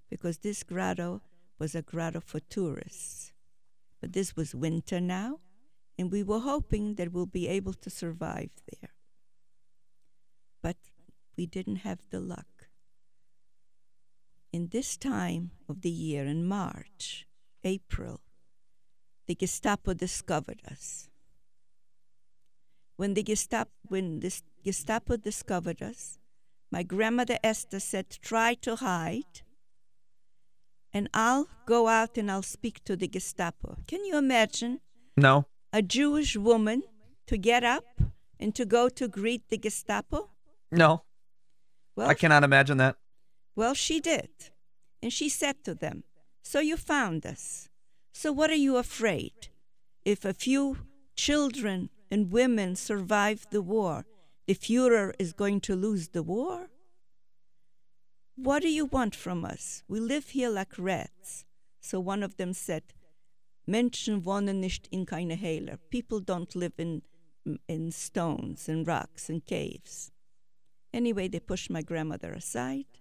because 0.10 0.39
this 0.39 0.63
grotto 0.63 1.22
was 1.60 1.75
a 1.75 1.82
grotto 1.82 2.20
for 2.20 2.39
tourists. 2.39 3.32
But 4.01 4.13
this 4.13 4.36
was 4.36 4.53
winter 4.53 5.00
now, 5.00 5.39
and 5.98 6.12
we 6.12 6.24
were 6.24 6.39
hoping 6.39 6.96
that 6.96 7.12
we'll 7.12 7.25
be 7.25 7.48
able 7.48 7.74
to 7.74 7.89
survive 7.89 8.51
there. 8.72 8.91
But 10.62 10.77
we 11.38 11.46
didn't 11.46 11.77
have 11.77 12.00
the 12.10 12.20
luck. 12.20 12.70
In 14.51 14.70
this 14.70 14.98
time 14.98 15.51
of 15.70 15.82
the 15.82 15.89
year, 15.89 16.25
in 16.25 16.46
March, 16.46 17.27
April, 17.63 18.22
the 19.27 19.36
Gestapo 19.36 19.94
discovered 19.94 20.62
us. 20.70 21.10
When 22.96 23.13
the 23.13 23.24
Gestapo, 23.24 23.70
when 23.88 24.20
the 24.22 24.34
Gestapo 24.63 25.17
discovered 25.17 25.82
us, 25.82 26.17
my 26.72 26.82
grandmother 26.84 27.38
Esther 27.44 27.79
said, 27.79 28.10
"Try 28.10 28.56
to 28.56 28.77
hide, 28.77 29.44
and 30.91 31.08
I'll 31.13 31.48
go 31.65 31.88
out 31.88 32.17
and 32.17 32.32
I'll 32.32 32.41
speak 32.41 32.84
to 32.86 32.96
the 32.96 33.08
Gestapo." 33.08 33.77
Can 33.86 34.03
you 34.06 34.17
imagine? 34.17 34.82
No. 35.15 35.46
A 35.72 35.82
Jewish 35.82 36.36
woman 36.36 36.82
to 37.27 37.38
get 37.38 37.63
up 37.63 38.01
and 38.39 38.56
to 38.56 38.65
go 38.65 38.89
to 38.89 39.08
greet 39.08 39.50
the 39.50 39.58
Gestapo? 39.58 40.32
No. 40.72 41.03
Well, 41.98 42.08
I 42.08 42.13
cannot 42.13 42.44
imagine 42.44 42.77
that. 42.77 42.96
Well, 43.56 43.74
she 43.74 44.00
did. 44.00 44.30
And 45.01 45.12
she 45.12 45.30
said 45.30 45.63
to 45.63 45.74
them, 45.74 46.04
So 46.44 46.60
you 46.60 46.77
found 46.77 47.25
us. 47.25 47.70
So 48.13 48.32
what 48.32 48.51
are 48.51 48.56
you 48.56 48.77
afraid? 48.77 49.50
If 50.06 50.24
a 50.24 50.34
few 50.34 50.77
children 51.16 51.89
and 52.12 52.32
women 52.32 52.75
survive 52.75 53.48
the 53.51 53.62
war, 53.62 54.06
the 54.46 54.54
Fuhrer 54.54 55.13
is 55.20 55.34
going 55.34 55.60
to 55.62 55.75
lose 55.75 56.10
the 56.10 56.24
war? 56.24 56.70
What 58.36 58.62
do 58.62 58.70
you 58.70 58.86
want 58.86 59.16
from 59.16 59.44
us? 59.44 59.84
We 59.88 60.00
live 60.00 60.30
here 60.30 60.50
like 60.50 60.77
rats. 60.77 61.44
So 61.82 62.00
one 62.00 62.24
of 62.24 62.38
them 62.38 62.54
said, 62.54 62.84
Menschen 63.68 64.24
wohnen 64.24 64.62
nicht 64.62 64.88
in 64.92 65.06
keine 65.06 65.36
Heiler. 65.36 65.80
People 65.89 66.20
don't 66.20 66.56
live 66.56 66.74
in, 66.77 67.01
in 67.68 67.92
stones 67.92 68.70
and 68.70 68.88
rocks 68.88 69.30
and 69.30 69.46
caves. 69.46 70.12
Anyway, 71.00 71.25
they 71.27 71.39
pushed 71.51 71.70
my 71.70 71.84
grandmother 71.89 72.32
aside 72.34 72.92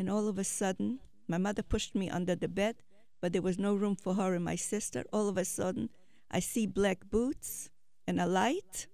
and 0.00 0.08
all 0.08 0.28
of 0.28 0.38
a 0.38 0.44
sudden, 0.44 0.98
my 1.28 1.36
mother 1.36 1.62
pushed 1.62 1.94
me 1.94 2.08
under 2.08 2.34
the 2.34 2.48
bed, 2.48 2.76
but 3.20 3.34
there 3.34 3.42
was 3.42 3.58
no 3.58 3.74
room 3.74 3.96
for 3.96 4.14
her 4.14 4.34
and 4.34 4.44
my 4.44 4.56
sister. 4.56 5.04
All 5.12 5.28
of 5.28 5.36
a 5.36 5.44
sudden, 5.44 5.90
I 6.30 6.40
see 6.40 6.66
black 6.66 7.10
boots 7.10 7.68
and 8.06 8.18
a 8.18 8.26
light, 8.26 8.86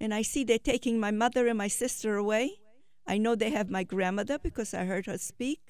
and 0.00 0.12
I 0.12 0.22
see 0.22 0.42
they're 0.42 0.58
taking 0.58 0.98
my 0.98 1.12
mother 1.12 1.46
and 1.46 1.56
my 1.56 1.68
sister 1.68 2.16
away. 2.16 2.58
I 3.06 3.18
know 3.18 3.36
they 3.36 3.50
have 3.50 3.70
my 3.70 3.84
grandmother 3.84 4.36
because 4.36 4.74
I 4.74 4.84
heard 4.84 5.06
her 5.06 5.16
speak, 5.16 5.60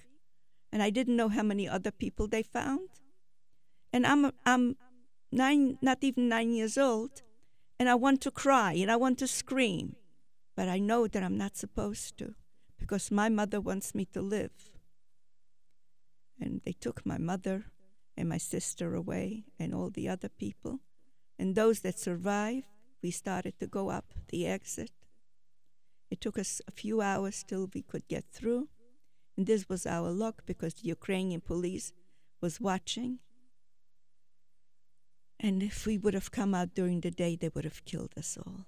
and 0.73 0.83
I 0.83 0.89
didn't 0.89 1.17
know 1.17 1.29
how 1.29 1.43
many 1.43 1.69
other 1.69 1.91
people 1.91 2.27
they 2.27 2.43
found. 2.43 2.89
And 3.93 4.07
I'm 4.07 4.33
I'm 4.47 4.77
nine, 5.31 5.77
not 5.83 5.99
even 6.01 6.31
nine 6.31 6.51
years 6.51 6.79
old, 6.79 7.23
and 7.79 7.91
I 7.91 7.95
want 7.95 8.23
to 8.23 8.31
cry 8.31 8.73
and 8.73 8.91
I 8.91 8.97
want 8.97 9.19
to 9.19 9.27
scream, 9.27 9.97
but 10.57 10.69
I 10.69 10.79
know 10.79 11.07
that 11.07 11.23
I'm 11.23 11.37
not 11.37 11.57
supposed 11.57 12.17
to 12.19 12.35
because 12.79 13.11
my 13.11 13.29
mother 13.29 13.61
wants 13.61 13.95
me 13.95 14.07
to 14.07 14.23
live. 14.23 14.71
And 16.41 16.63
they 16.65 16.73
took 16.73 17.05
my 17.05 17.19
mother 17.19 17.67
and 18.17 18.29
my 18.29 18.39
sister 18.39 18.95
away 18.95 19.45
and 19.59 19.75
all 19.75 19.91
the 19.91 20.09
other 20.09 20.31
people. 20.31 20.81
And 21.39 21.55
those 21.55 21.81
that 21.81 21.99
survived, 21.99 22.67
we 23.03 23.11
started 23.11 23.59
to 23.61 23.67
go 23.67 23.91
up 23.91 24.15
the 24.29 24.47
exit. 24.47 24.91
It 26.11 26.21
took 26.21 26.39
us 26.39 26.63
a 26.67 26.73
few 26.73 27.03
hours 27.03 27.45
till 27.47 27.69
we 27.75 27.83
could 27.83 28.09
get 28.09 28.25
through. 28.33 28.69
And 29.37 29.47
this 29.47 29.69
was 29.69 29.87
our 29.87 30.11
luck 30.11 30.43
because 30.47 30.75
the 30.75 30.89
Ukrainian 30.89 31.43
police 31.43 31.93
was 32.41 32.61
watching. 32.61 33.19
And 35.39 35.63
if 35.63 35.85
we 35.85 35.99
would 35.99 36.15
have 36.15 36.31
come 36.31 36.55
out 36.55 36.75
during 36.75 37.03
the 37.03 37.11
day, 37.11 37.37
they 37.37 37.51
would 37.55 37.65
have 37.65 37.85
killed 37.85 38.15
us 38.17 38.39
all. 38.39 38.67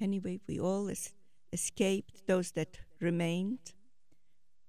Anyway, 0.00 0.40
we 0.46 0.60
all 0.60 0.88
es- 0.88 1.12
escaped, 1.52 2.26
those 2.26 2.52
that 2.52 2.78
remained. 3.00 3.72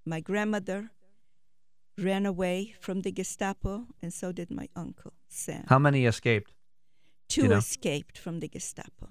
My 0.06 0.22
grandmother 0.22 0.92
ran 1.98 2.26
away 2.26 2.76
from 2.80 3.02
the 3.02 3.12
Gestapo, 3.12 3.88
and 4.02 4.14
so 4.14 4.32
did 4.32 4.50
my 4.52 4.70
uncle, 4.76 5.14
Sam. 5.28 5.66
How 5.68 5.80
many 5.80 6.06
escaped? 6.06 6.54
Two 7.28 7.44
you 7.44 7.48
know? 7.50 7.58
escaped 7.58 8.18
from 8.18 8.40
the 8.40 8.48
Gestapo. 8.48 9.10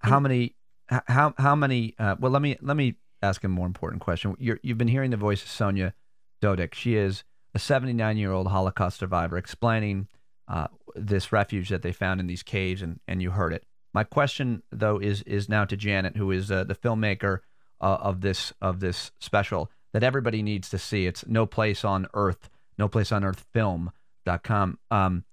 How 0.00 0.20
many? 0.20 0.56
How 0.88 1.34
how 1.38 1.54
many? 1.54 1.94
Uh, 1.98 2.16
well, 2.18 2.32
let 2.32 2.42
me 2.42 2.56
let 2.60 2.76
me 2.76 2.96
ask 3.22 3.44
a 3.44 3.48
more 3.48 3.66
important 3.66 4.02
question. 4.02 4.36
You're, 4.38 4.58
you've 4.62 4.78
been 4.78 4.88
hearing 4.88 5.10
the 5.10 5.16
voice 5.16 5.42
of 5.42 5.48
Sonia 5.48 5.94
Dodyk. 6.42 6.74
She 6.74 6.96
is 6.96 7.24
a 7.54 7.58
79 7.58 8.16
year 8.16 8.32
old 8.32 8.48
Holocaust 8.48 8.98
survivor 8.98 9.36
explaining 9.36 10.08
uh, 10.48 10.68
this 10.94 11.32
refuge 11.32 11.68
that 11.70 11.82
they 11.82 11.92
found 11.92 12.20
in 12.20 12.26
these 12.26 12.42
caves, 12.42 12.82
and, 12.82 13.00
and 13.08 13.22
you 13.22 13.30
heard 13.30 13.52
it. 13.52 13.64
My 13.96 14.04
question, 14.04 14.62
though, 14.70 14.98
is 14.98 15.22
is 15.22 15.48
now 15.48 15.64
to 15.64 15.74
Janet, 15.74 16.18
who 16.18 16.30
is 16.30 16.50
uh, 16.50 16.64
the 16.64 16.74
filmmaker 16.74 17.38
uh, 17.80 17.96
of 17.98 18.20
this 18.20 18.52
of 18.60 18.80
this 18.80 19.10
special 19.20 19.70
that 19.94 20.02
everybody 20.02 20.42
needs 20.42 20.68
to 20.68 20.78
see. 20.78 21.06
It's 21.06 21.26
No 21.26 21.46
Place 21.46 21.82
on 21.82 22.06
Earth, 22.12 22.50
No 22.76 22.88
Place 22.88 23.10
on 23.10 23.24
Earth 23.24 23.46
Film.com. 23.54 24.78
Um, 24.90 25.24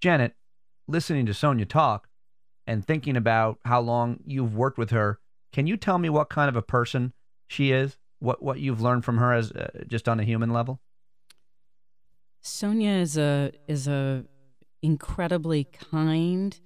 Janet, 0.00 0.32
listening 0.86 1.26
to 1.26 1.34
Sonia 1.34 1.66
talk 1.66 2.08
and 2.66 2.82
thinking 2.82 3.14
about 3.14 3.58
how 3.66 3.82
long 3.82 4.20
you've 4.24 4.56
worked 4.56 4.78
with 4.78 4.88
her, 4.88 5.18
can 5.52 5.66
you 5.66 5.76
tell 5.76 5.98
me 5.98 6.08
what 6.08 6.30
kind 6.30 6.48
of 6.48 6.56
a 6.56 6.62
person 6.62 7.12
she 7.46 7.72
is? 7.72 7.98
What 8.20 8.42
what 8.42 8.58
you've 8.58 8.80
learned 8.80 9.04
from 9.04 9.18
her 9.18 9.34
as 9.34 9.52
uh, 9.52 9.84
just 9.86 10.08
on 10.08 10.18
a 10.18 10.24
human 10.24 10.50
level? 10.50 10.80
Sonia 12.40 12.92
is 12.92 13.18
a 13.18 13.52
is 13.66 13.86
a 13.86 14.24
incredibly 14.80 15.64
kind 15.64 16.58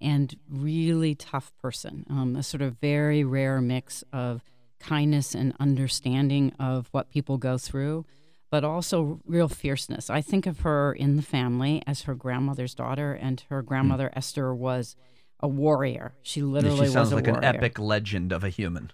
and 0.00 0.34
really 0.48 1.14
tough 1.14 1.52
person. 1.60 2.06
Um, 2.08 2.36
a 2.36 2.42
sort 2.42 2.62
of 2.62 2.78
very 2.80 3.24
rare 3.24 3.60
mix 3.60 4.02
of 4.12 4.42
kindness 4.78 5.34
and 5.34 5.54
understanding 5.60 6.52
of 6.58 6.88
what 6.92 7.10
people 7.10 7.36
go 7.36 7.58
through, 7.58 8.06
but 8.50 8.64
also 8.64 9.20
real 9.26 9.48
fierceness. 9.48 10.08
I 10.10 10.22
think 10.22 10.46
of 10.46 10.60
her 10.60 10.92
in 10.92 11.16
the 11.16 11.22
family 11.22 11.82
as 11.86 12.02
her 12.02 12.14
grandmother's 12.14 12.74
daughter, 12.74 13.12
and 13.12 13.42
her 13.50 13.62
grandmother 13.62 14.10
Esther 14.14 14.54
was 14.54 14.96
a 15.40 15.48
warrior. 15.48 16.14
She 16.22 16.42
literally 16.42 16.86
she 16.86 16.92
sounds 16.92 17.12
was 17.12 17.22
like 17.22 17.28
an 17.28 17.44
epic 17.44 17.78
legend 17.78 18.32
of 18.32 18.42
a 18.44 18.48
human. 18.48 18.92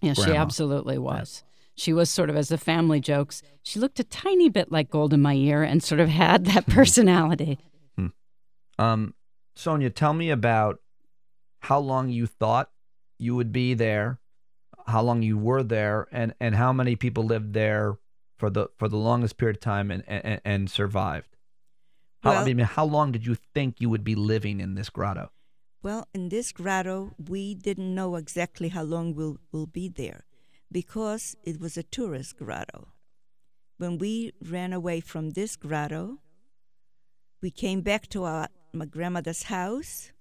Yeah, 0.00 0.12
she 0.12 0.32
absolutely 0.32 0.98
was. 0.98 1.42
She 1.74 1.92
was 1.92 2.10
sort 2.10 2.30
of, 2.30 2.36
as 2.36 2.48
the 2.48 2.58
family 2.58 3.00
jokes, 3.00 3.42
she 3.62 3.78
looked 3.78 4.00
a 4.00 4.04
tiny 4.04 4.48
bit 4.48 4.72
like 4.72 4.90
Golda 4.90 5.16
Meir 5.16 5.62
and 5.62 5.82
sort 5.82 6.00
of 6.00 6.08
had 6.08 6.46
that 6.46 6.66
personality. 6.68 7.58
Um, 8.78 9.14
Sonia, 9.58 9.90
tell 9.90 10.14
me 10.14 10.30
about 10.30 10.78
how 11.62 11.80
long 11.80 12.10
you 12.10 12.28
thought 12.28 12.70
you 13.18 13.34
would 13.34 13.50
be 13.50 13.74
there, 13.74 14.20
how 14.86 15.02
long 15.02 15.20
you 15.22 15.36
were 15.36 15.64
there, 15.64 16.06
and, 16.12 16.32
and 16.38 16.54
how 16.54 16.72
many 16.72 16.94
people 16.94 17.24
lived 17.24 17.54
there 17.54 17.98
for 18.38 18.50
the 18.50 18.68
for 18.78 18.86
the 18.86 18.96
longest 18.96 19.36
period 19.36 19.56
of 19.56 19.60
time 19.60 19.90
and 19.90 20.04
and, 20.06 20.40
and 20.44 20.70
survived. 20.70 21.34
How, 22.22 22.34
I 22.34 22.54
mean, 22.54 22.66
how 22.66 22.84
long 22.84 23.10
did 23.10 23.26
you 23.26 23.34
think 23.34 23.80
you 23.80 23.90
would 23.90 24.04
be 24.04 24.14
living 24.14 24.60
in 24.60 24.76
this 24.76 24.90
grotto? 24.90 25.32
Well, 25.82 26.06
in 26.14 26.28
this 26.28 26.52
grotto, 26.52 27.14
we 27.28 27.56
didn't 27.56 27.92
know 27.92 28.14
exactly 28.14 28.68
how 28.68 28.82
long 28.82 29.14
we'll, 29.14 29.38
we'll 29.50 29.66
be 29.66 29.88
there 29.88 30.24
because 30.70 31.36
it 31.42 31.60
was 31.60 31.76
a 31.76 31.82
tourist 31.82 32.36
grotto. 32.36 32.88
When 33.76 33.98
we 33.98 34.32
ran 34.40 34.72
away 34.72 35.00
from 35.00 35.30
this 35.30 35.56
grotto, 35.56 36.18
we 37.40 37.52
came 37.52 37.80
back 37.82 38.08
to 38.08 38.24
our 38.24 38.48
my 38.72 38.84
grandmother's 38.84 39.44
house 39.44 40.12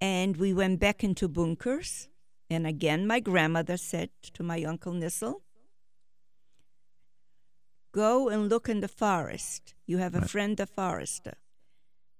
and 0.00 0.36
we 0.36 0.52
went 0.52 0.80
back 0.80 1.04
into 1.04 1.28
bunkers. 1.28 2.08
And 2.50 2.66
again, 2.66 3.06
my 3.06 3.20
grandmother 3.20 3.76
said 3.76 4.10
to 4.34 4.42
my 4.42 4.62
uncle 4.64 4.92
Nissel, 4.92 5.42
Go 7.92 8.28
and 8.28 8.48
look 8.48 8.68
in 8.68 8.80
the 8.80 8.88
forest. 8.88 9.74
You 9.86 9.98
have 9.98 10.14
a 10.14 10.26
friend, 10.26 10.58
a 10.58 10.66
forester. 10.66 11.34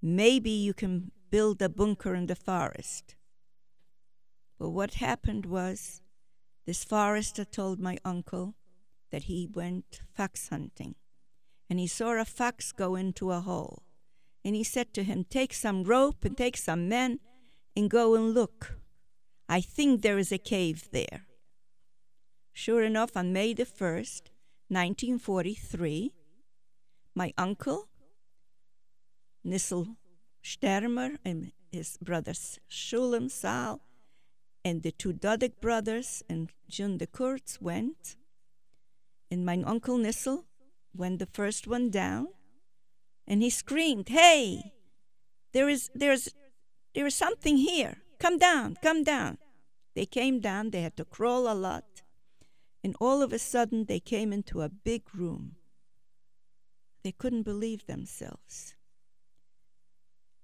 Maybe 0.00 0.50
you 0.50 0.74
can 0.74 1.10
build 1.30 1.60
a 1.60 1.68
bunker 1.68 2.14
in 2.14 2.26
the 2.26 2.36
forest. 2.36 3.16
But 4.58 4.70
what 4.70 4.94
happened 4.94 5.46
was 5.46 6.02
this 6.66 6.84
forester 6.84 7.44
told 7.44 7.80
my 7.80 7.98
uncle 8.04 8.54
that 9.10 9.24
he 9.24 9.48
went 9.52 10.02
fox 10.14 10.48
hunting 10.50 10.94
and 11.68 11.80
he 11.80 11.86
saw 11.86 12.12
a 12.12 12.24
fox 12.24 12.70
go 12.70 12.94
into 12.94 13.32
a 13.32 13.40
hole. 13.40 13.82
And 14.44 14.54
he 14.54 14.64
said 14.64 14.92
to 14.94 15.04
him, 15.04 15.24
Take 15.24 15.54
some 15.54 15.84
rope 15.84 16.24
and 16.24 16.36
take 16.36 16.56
some 16.56 16.88
men 16.88 17.20
and 17.76 17.90
go 17.90 18.14
and 18.14 18.34
look. 18.34 18.78
I 19.48 19.60
think 19.60 20.02
there 20.02 20.18
is 20.18 20.32
a 20.32 20.38
cave 20.38 20.88
there. 20.92 21.26
Sure 22.52 22.82
enough, 22.82 23.16
on 23.16 23.32
May 23.32 23.54
the 23.54 23.64
1st, 23.64 24.30
1943, 24.68 26.12
my 27.14 27.32
uncle, 27.36 27.88
Nissel 29.44 29.96
Stermer, 30.42 31.16
and 31.24 31.52
his 31.70 31.96
brothers 31.98 32.58
Shulam, 32.70 33.30
Saul, 33.30 33.80
And 34.64 34.82
the 34.82 34.92
two 34.92 35.12
Dodyk 35.12 35.60
brothers 35.60 36.22
and 36.28 36.50
June 36.68 36.98
de 36.98 37.06
Kurtz 37.06 37.60
went. 37.60 38.16
And 39.30 39.44
my 39.44 39.62
uncle 39.66 39.98
Nissel 39.98 40.44
went 40.94 41.18
the 41.18 41.26
first 41.26 41.66
one 41.66 41.90
down. 41.90 42.28
And 43.32 43.42
he 43.42 43.48
screamed, 43.48 44.10
Hey, 44.10 44.74
there 45.54 45.66
is 45.66 45.88
there's 45.94 46.28
there 46.94 47.06
is 47.06 47.14
something 47.14 47.56
here. 47.56 48.02
Come 48.20 48.36
down, 48.36 48.76
come 48.82 49.04
down. 49.04 49.38
They 49.96 50.04
came 50.04 50.38
down, 50.38 50.68
they 50.68 50.82
had 50.82 50.98
to 50.98 51.06
crawl 51.06 51.50
a 51.50 51.54
lot. 51.54 52.02
And 52.84 52.94
all 53.00 53.22
of 53.22 53.32
a 53.32 53.38
sudden 53.38 53.86
they 53.86 54.00
came 54.00 54.34
into 54.34 54.60
a 54.60 54.68
big 54.68 55.14
room. 55.14 55.56
They 57.04 57.12
couldn't 57.12 57.44
believe 57.44 57.86
themselves. 57.86 58.74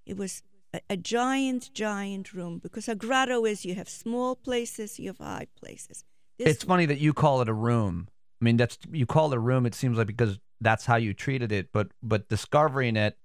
It 0.06 0.16
was 0.16 0.42
a, 0.72 0.80
a, 0.88 0.96
giant, 0.96 1.74
giant 1.74 2.32
room 2.32 2.58
because 2.58 2.88
a 2.88 2.94
grotto 2.94 3.44
is 3.44 3.66
you 3.66 3.74
have 3.74 3.90
small 3.90 4.34
places, 4.34 4.98
you 4.98 5.08
have 5.08 5.18
high 5.18 5.48
places. 5.60 6.04
This 6.38 6.48
it's 6.48 6.64
funny 6.64 6.86
that 6.86 7.00
you 7.00 7.12
call 7.12 7.42
it 7.42 7.50
a 7.50 7.52
room. 7.68 8.08
I 8.40 8.44
mean, 8.44 8.56
that's 8.56 8.78
you 8.90 9.06
call 9.06 9.32
it 9.32 9.36
a 9.36 9.40
room. 9.40 9.66
It 9.66 9.74
seems 9.74 9.98
like 9.98 10.06
because 10.06 10.38
that's 10.60 10.86
how 10.86 10.96
you 10.96 11.14
treated 11.14 11.52
it, 11.52 11.70
but 11.72 11.88
but 12.02 12.28
discovering 12.28 12.96
it, 12.96 13.16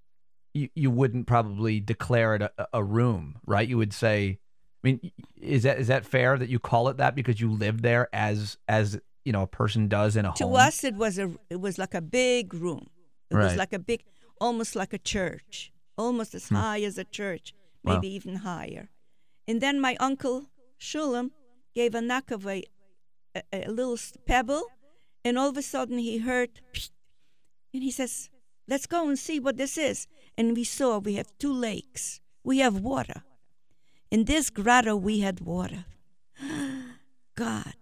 you, 0.54 0.70
you 0.76 0.92
wouldn't 0.92 1.28
probably 1.28 1.80
declare 1.80 2.36
it 2.36 2.42
a, 2.42 2.68
a 2.74 2.84
room, 2.84 3.36
right? 3.46 3.68
You 3.68 3.78
would 3.78 3.94
say, 3.94 4.40
I 4.84 4.88
mean, 4.88 5.12
is 5.40 5.64
that 5.64 5.80
is 5.80 5.88
that 5.88 6.06
fair 6.06 6.38
that 6.38 6.50
you 6.50 6.60
call 6.60 6.90
it 6.90 6.98
that 6.98 7.16
because 7.16 7.40
you 7.40 7.52
live 7.52 7.82
there 7.82 8.10
as 8.14 8.58
as 8.68 9.00
you 9.26 9.32
know 9.32 9.44
a 9.44 9.48
person 9.48 9.88
does 9.88 10.16
in 10.16 10.26
a 10.26 10.34
to 10.34 10.44
home? 10.46 10.54
To 10.54 10.60
us, 10.60 10.84
it 10.84 10.96
was 10.96 11.20
a 11.20 11.32
it 11.50 11.60
was 11.60 11.78
like 11.78 11.94
a 11.94 12.02
big 12.02 12.54
room. 12.54 12.88
It 13.30 13.36
right. 13.36 13.46
was 13.46 13.56
like 13.56 13.74
a 13.74 13.80
big, 13.80 14.04
almost 14.40 14.76
like 14.76 14.94
a 14.94 15.00
church, 15.00 15.72
almost 15.98 16.36
as 16.36 16.50
hmm. 16.50 16.56
high 16.56 16.82
as 16.82 16.98
a 16.98 17.04
church, 17.04 17.54
maybe 17.84 18.10
wow. 18.10 18.16
even 18.16 18.36
higher. 18.38 18.90
And 19.48 19.60
then 19.60 19.80
my 19.80 19.96
uncle 20.00 20.50
Shulam 20.80 21.32
gave 21.74 21.96
a 21.96 22.02
knock 22.02 22.30
of 22.30 22.46
a, 22.46 22.64
a, 23.36 23.42
a 23.52 23.72
little 23.72 23.98
pebble, 24.28 24.64
and 25.24 25.38
all 25.38 25.50
of 25.50 25.58
a 25.58 25.62
sudden 25.62 25.98
he 25.98 26.20
heard, 26.20 26.62
and 27.74 27.84
he 27.84 27.92
says, 27.92 28.30
"Let's 28.68 28.86
go 28.86 29.08
and 29.08 29.18
see 29.18 29.40
what 29.40 29.58
this 29.58 29.78
is." 29.78 30.08
And 30.38 30.56
we 30.56 30.64
saw 30.64 30.98
we 30.98 31.16
have 31.16 31.38
two 31.38 31.54
lakes. 31.54 32.20
We 32.44 32.60
have 32.60 32.80
water. 32.80 33.24
In 34.12 34.26
this 34.26 34.50
grotto, 34.50 34.96
we 34.96 35.20
had 35.20 35.40
water. 35.42 35.86
God. 37.36 37.82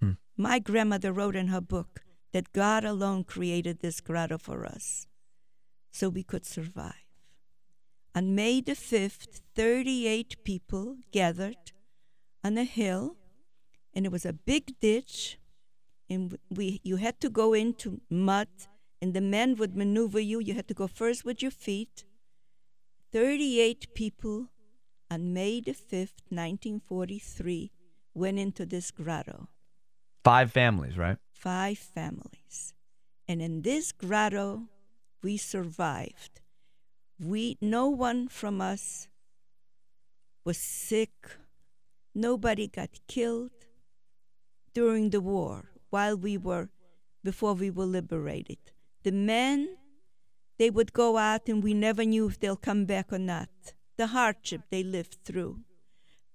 Hmm. 0.00 0.12
My 0.36 0.58
grandmother 0.58 1.12
wrote 1.12 1.36
in 1.36 1.48
her 1.48 1.60
book 1.60 2.02
that 2.32 2.52
God 2.52 2.84
alone 2.84 3.24
created 3.24 3.80
this 3.80 4.00
grotto 4.00 4.38
for 4.38 4.66
us 4.66 5.06
so 5.90 6.08
we 6.08 6.22
could 6.22 6.44
survive. 6.44 7.06
On 8.14 8.34
May 8.34 8.60
the 8.60 8.72
5th, 8.72 9.40
38 9.54 10.44
people 10.44 10.96
gathered 11.12 11.72
on 12.44 12.56
a 12.58 12.64
hill, 12.64 13.16
and 13.92 14.06
it 14.06 14.12
was 14.12 14.26
a 14.26 14.32
big 14.32 14.78
ditch, 14.80 15.38
and 16.08 16.38
we, 16.50 16.80
you 16.84 16.96
had 16.96 17.20
to 17.20 17.30
go 17.30 17.52
into 17.52 18.00
mud, 18.10 18.48
and 19.02 19.14
the 19.14 19.20
men 19.20 19.56
would 19.56 19.76
maneuver 19.76 20.20
you. 20.20 20.40
You 20.40 20.54
had 20.54 20.68
to 20.68 20.74
go 20.74 20.86
first 20.86 21.24
with 21.24 21.42
your 21.42 21.50
feet. 21.50 22.04
38 23.12 23.94
people 23.94 24.48
on 25.10 25.32
May 25.32 25.60
the 25.60 25.72
5th, 25.72 26.22
1943, 26.28 27.70
went 28.14 28.38
into 28.38 28.66
this 28.66 28.90
grotto. 28.90 29.48
Five 30.24 30.52
families, 30.52 30.98
right? 30.98 31.18
Five 31.32 31.78
families. 31.78 32.74
And 33.28 33.40
in 33.42 33.62
this 33.62 33.92
grotto, 33.92 34.68
we 35.22 35.36
survived. 35.36 36.40
We, 37.18 37.56
no 37.60 37.88
one 37.88 38.28
from 38.28 38.60
us 38.60 39.08
was 40.44 40.58
sick. 40.58 41.10
Nobody 42.14 42.68
got 42.68 42.90
killed 43.08 43.50
during 44.74 45.10
the 45.10 45.20
war 45.20 45.75
while 45.90 46.16
we 46.16 46.36
were, 46.36 46.68
before 47.22 47.54
we 47.54 47.70
were 47.70 47.86
liberated. 47.86 48.58
The 49.02 49.12
men, 49.12 49.76
they 50.58 50.70
would 50.70 50.92
go 50.92 51.16
out 51.16 51.48
and 51.48 51.62
we 51.62 51.74
never 51.74 52.04
knew 52.04 52.28
if 52.28 52.38
they'll 52.38 52.56
come 52.56 52.84
back 52.84 53.12
or 53.12 53.18
not 53.18 53.48
the 53.96 54.08
hardship 54.08 54.62
they 54.70 54.82
lived 54.82 55.18
through. 55.24 55.60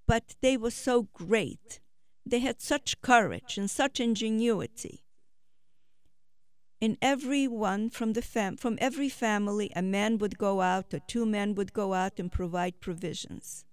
But 0.08 0.36
they 0.42 0.58
were 0.58 0.72
so 0.72 1.04
great. 1.14 1.80
They 2.26 2.40
had 2.40 2.62
such 2.62 3.02
courage 3.02 3.58
and 3.58 3.70
such 3.70 4.00
ingenuity. 4.00 5.04
In 6.80 6.98
every 7.02 7.48
one 7.48 7.90
from 7.92 8.14
the 8.14 8.24
fam- 8.24 8.58
from 8.58 8.78
every 8.82 9.10
family, 9.10 9.72
a 9.76 9.84
man 9.84 10.18
would 10.18 10.40
go 10.40 10.62
out, 10.62 10.94
or 10.94 11.00
two 11.00 11.26
men 11.26 11.54
would 11.54 11.74
go 11.74 11.94
out 11.94 12.20
and 12.20 12.32
provide 12.32 12.82
provisions. 12.82 13.66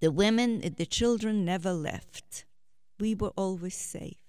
The 0.00 0.10
women 0.10 0.60
the 0.76 0.86
children 0.86 1.44
never 1.44 1.72
left. 1.72 2.44
We 2.98 3.14
were 3.14 3.32
always 3.36 3.74
safe. 3.74 4.22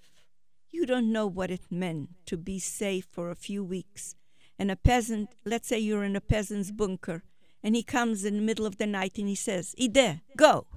You 0.71 0.85
don't 0.85 1.11
know 1.11 1.27
what 1.27 1.51
it 1.51 1.61
meant 1.69 2.09
to 2.25 2.37
be 2.37 2.59
safe 2.59 3.07
for 3.11 3.29
a 3.29 3.35
few 3.35 3.63
weeks. 3.63 4.15
And 4.57 4.71
a 4.71 4.75
peasant, 4.75 5.29
let's 5.45 5.67
say 5.67 5.79
you're 5.79 6.03
in 6.03 6.15
a 6.15 6.21
peasant's 6.21 6.71
bunker, 6.71 7.23
and 7.61 7.75
he 7.75 7.83
comes 7.83 8.25
in 8.25 8.35
the 8.35 8.41
middle 8.41 8.65
of 8.65 8.77
the 8.77 8.87
night 8.87 9.17
and 9.17 9.27
he 9.27 9.35
says, 9.35 9.75
Ide, 9.81 10.21
go. 10.35 10.67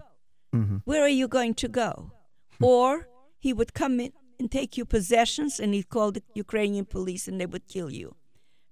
Mm-hmm. 0.55 0.79
Where 0.85 1.03
are 1.03 1.09
you 1.09 1.29
going 1.29 1.55
to 1.55 1.68
go? 1.68 2.12
or 2.61 3.09
he 3.38 3.53
would 3.53 3.75
come 3.75 4.01
in 4.01 4.12
and 4.38 4.51
take 4.51 4.77
your 4.77 4.87
possessions 4.87 5.59
and 5.61 5.75
he'd 5.75 5.88
call 5.88 6.12
the 6.12 6.22
Ukrainian 6.35 6.85
police 6.85 7.29
and 7.29 7.40
they 7.40 7.46
would 7.46 7.66
kill 7.68 7.90
you. 7.90 8.16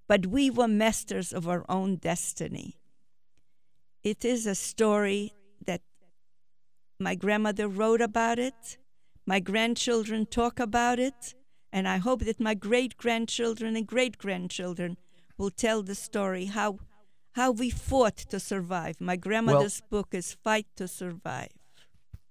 But 0.07 0.27
we 0.27 0.51
were 0.51 0.69
masters 0.69 1.33
of 1.33 1.49
our 1.49 1.65
own 1.69 1.97
destiny. 1.97 2.77
It 4.03 4.25
is 4.25 4.47
a 4.47 4.55
story 4.55 5.33
that 5.67 5.81
my 7.01 7.15
grandmother 7.15 7.69
wrote 7.69 8.03
about 8.03 8.39
it, 8.39 8.77
my 9.27 9.41
grandchildren 9.41 10.27
talk 10.27 10.61
about 10.61 10.99
it, 10.99 11.35
and 11.73 11.89
I 11.89 11.97
hope 11.99 12.21
that 12.21 12.41
my 12.41 12.55
great 12.55 12.97
grandchildren 12.97 13.77
and 13.77 13.87
great 13.87 14.19
grandchildren 14.19 14.97
will 15.39 15.51
tell 15.51 15.83
the 15.83 15.95
story 15.95 16.47
how 16.47 16.79
how 17.33 17.51
we 17.51 17.69
fought 17.69 18.17
to 18.17 18.39
survive. 18.39 19.01
My 19.01 19.17
grandmother's 19.17 19.83
well, 19.91 20.03
book 20.03 20.09
is 20.15 20.33
Fight 20.33 20.67
to 20.77 20.87
Survive. 20.87 21.51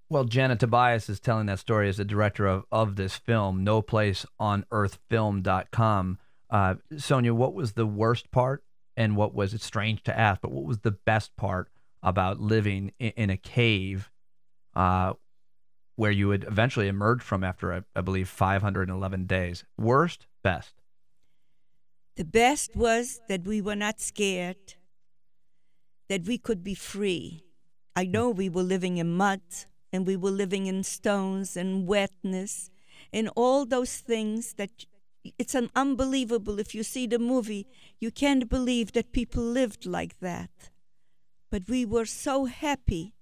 Well, 0.09 0.23
Janet 0.23 0.59
Tobias 0.59 1.09
is 1.09 1.19
telling 1.19 1.47
that 1.47 1.59
story 1.59 1.89
as 1.89 1.97
the 1.97 2.05
director 2.05 2.47
of, 2.47 2.63
of 2.71 2.95
this 2.95 3.17
film, 3.17 3.63
No 3.65 3.81
Place 3.81 4.25
on 4.39 4.65
Earth 4.71 4.99
Film.com. 5.09 6.19
Uh, 6.49 6.75
Sonia, 6.97 7.33
what 7.33 7.53
was 7.53 7.73
the 7.73 7.85
worst 7.85 8.31
part? 8.31 8.63
And 8.95 9.17
what 9.17 9.33
was, 9.33 9.53
it's 9.53 9.65
strange 9.65 10.03
to 10.03 10.17
ask, 10.17 10.39
but 10.39 10.51
what 10.51 10.65
was 10.65 10.79
the 10.79 10.91
best 10.91 11.35
part 11.35 11.69
about 12.01 12.39
living 12.39 12.93
in, 12.99 13.09
in 13.17 13.29
a 13.29 13.37
cave 13.37 14.11
uh, 14.75 15.13
where 15.95 16.11
you 16.11 16.27
would 16.27 16.43
eventually 16.45 16.87
emerge 16.87 17.21
from 17.21 17.43
after, 17.43 17.73
I, 17.73 17.81
I 17.95 18.01
believe, 18.01 18.29
511 18.29 19.25
days? 19.25 19.63
Worst, 19.77 20.27
best? 20.43 20.73
The 22.15 22.25
best 22.25 22.75
was 22.75 23.21
that 23.27 23.45
we 23.45 23.61
were 23.61 23.75
not 23.75 23.99
scared 23.99 24.75
that 26.09 26.25
we 26.25 26.37
could 26.37 26.63
be 26.63 26.75
free. 26.75 27.43
I 27.95 28.05
know 28.05 28.29
we 28.29 28.49
were 28.49 28.63
living 28.63 28.97
in 28.97 29.15
mud 29.15 29.41
and 29.91 30.05
we 30.05 30.15
were 30.15 30.31
living 30.31 30.65
in 30.65 30.83
stones 30.83 31.55
and 31.55 31.87
wetness 31.87 32.69
and 33.11 33.29
all 33.35 33.65
those 33.65 33.97
things 33.97 34.53
that 34.53 34.85
it's 35.39 35.55
an 35.55 35.69
unbelievable 35.75 36.59
if 36.59 36.75
you 36.75 36.83
see 36.83 37.07
the 37.07 37.19
movie 37.19 37.65
you 37.99 38.11
can't 38.11 38.49
believe 38.49 38.91
that 38.91 39.13
people 39.13 39.43
lived 39.43 39.85
like 39.85 40.19
that 40.19 40.49
but 41.49 41.69
we 41.69 41.85
were 41.85 42.05
so 42.05 42.45
happy 42.45 43.13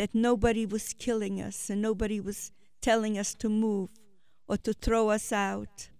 that 0.00 0.14
nobody 0.14 0.64
was 0.74 0.94
killing 1.06 1.40
us 1.48 1.58
and 1.70 1.80
nobody 1.82 2.18
was 2.28 2.40
telling 2.88 3.18
us 3.22 3.34
to 3.34 3.48
move 3.48 3.90
or 4.48 4.56
to 4.56 4.72
throw 4.72 5.10
us 5.10 5.32
out 5.32 5.90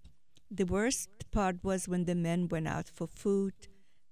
the 0.61 0.71
worst 0.77 1.11
part 1.31 1.57
was 1.63 1.87
when 1.87 2.05
the 2.07 2.15
men 2.27 2.49
went 2.55 2.69
out 2.77 2.89
for 2.89 3.07
food 3.07 3.55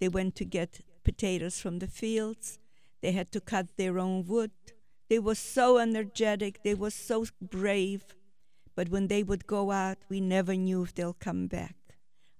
they 0.00 0.08
went 0.08 0.36
to 0.36 0.44
get 0.44 0.80
potatoes 1.04 1.60
from 1.60 1.78
the 1.78 1.86
fields. 1.86 2.58
They 3.00 3.12
had 3.12 3.32
to 3.32 3.40
cut 3.40 3.76
their 3.76 3.98
own 3.98 4.26
wood. 4.26 4.50
They 5.08 5.18
were 5.18 5.34
so 5.34 5.78
energetic, 5.78 6.62
they 6.62 6.74
were 6.74 6.90
so 6.90 7.26
brave. 7.40 8.04
But 8.76 8.90
when 8.90 9.08
they 9.08 9.22
would 9.22 9.46
go 9.46 9.70
out, 9.70 9.98
we 10.08 10.20
never 10.20 10.54
knew 10.54 10.82
if 10.82 10.94
they'll 10.94 11.24
come 11.28 11.46
back. 11.46 11.76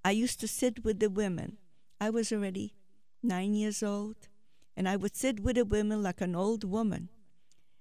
I 0.04 0.10
used 0.12 0.38
to 0.40 0.48
sit 0.48 0.84
with 0.84 1.00
the 1.00 1.10
women. 1.10 1.56
I 2.00 2.10
was 2.10 2.30
already 2.30 2.74
nine 3.22 3.54
years 3.54 3.82
old, 3.82 4.28
and 4.76 4.88
I 4.88 4.96
would 4.96 5.16
sit 5.16 5.40
with 5.40 5.56
the 5.56 5.64
women 5.64 6.02
like 6.02 6.20
an 6.20 6.36
old 6.36 6.62
woman. 6.62 7.08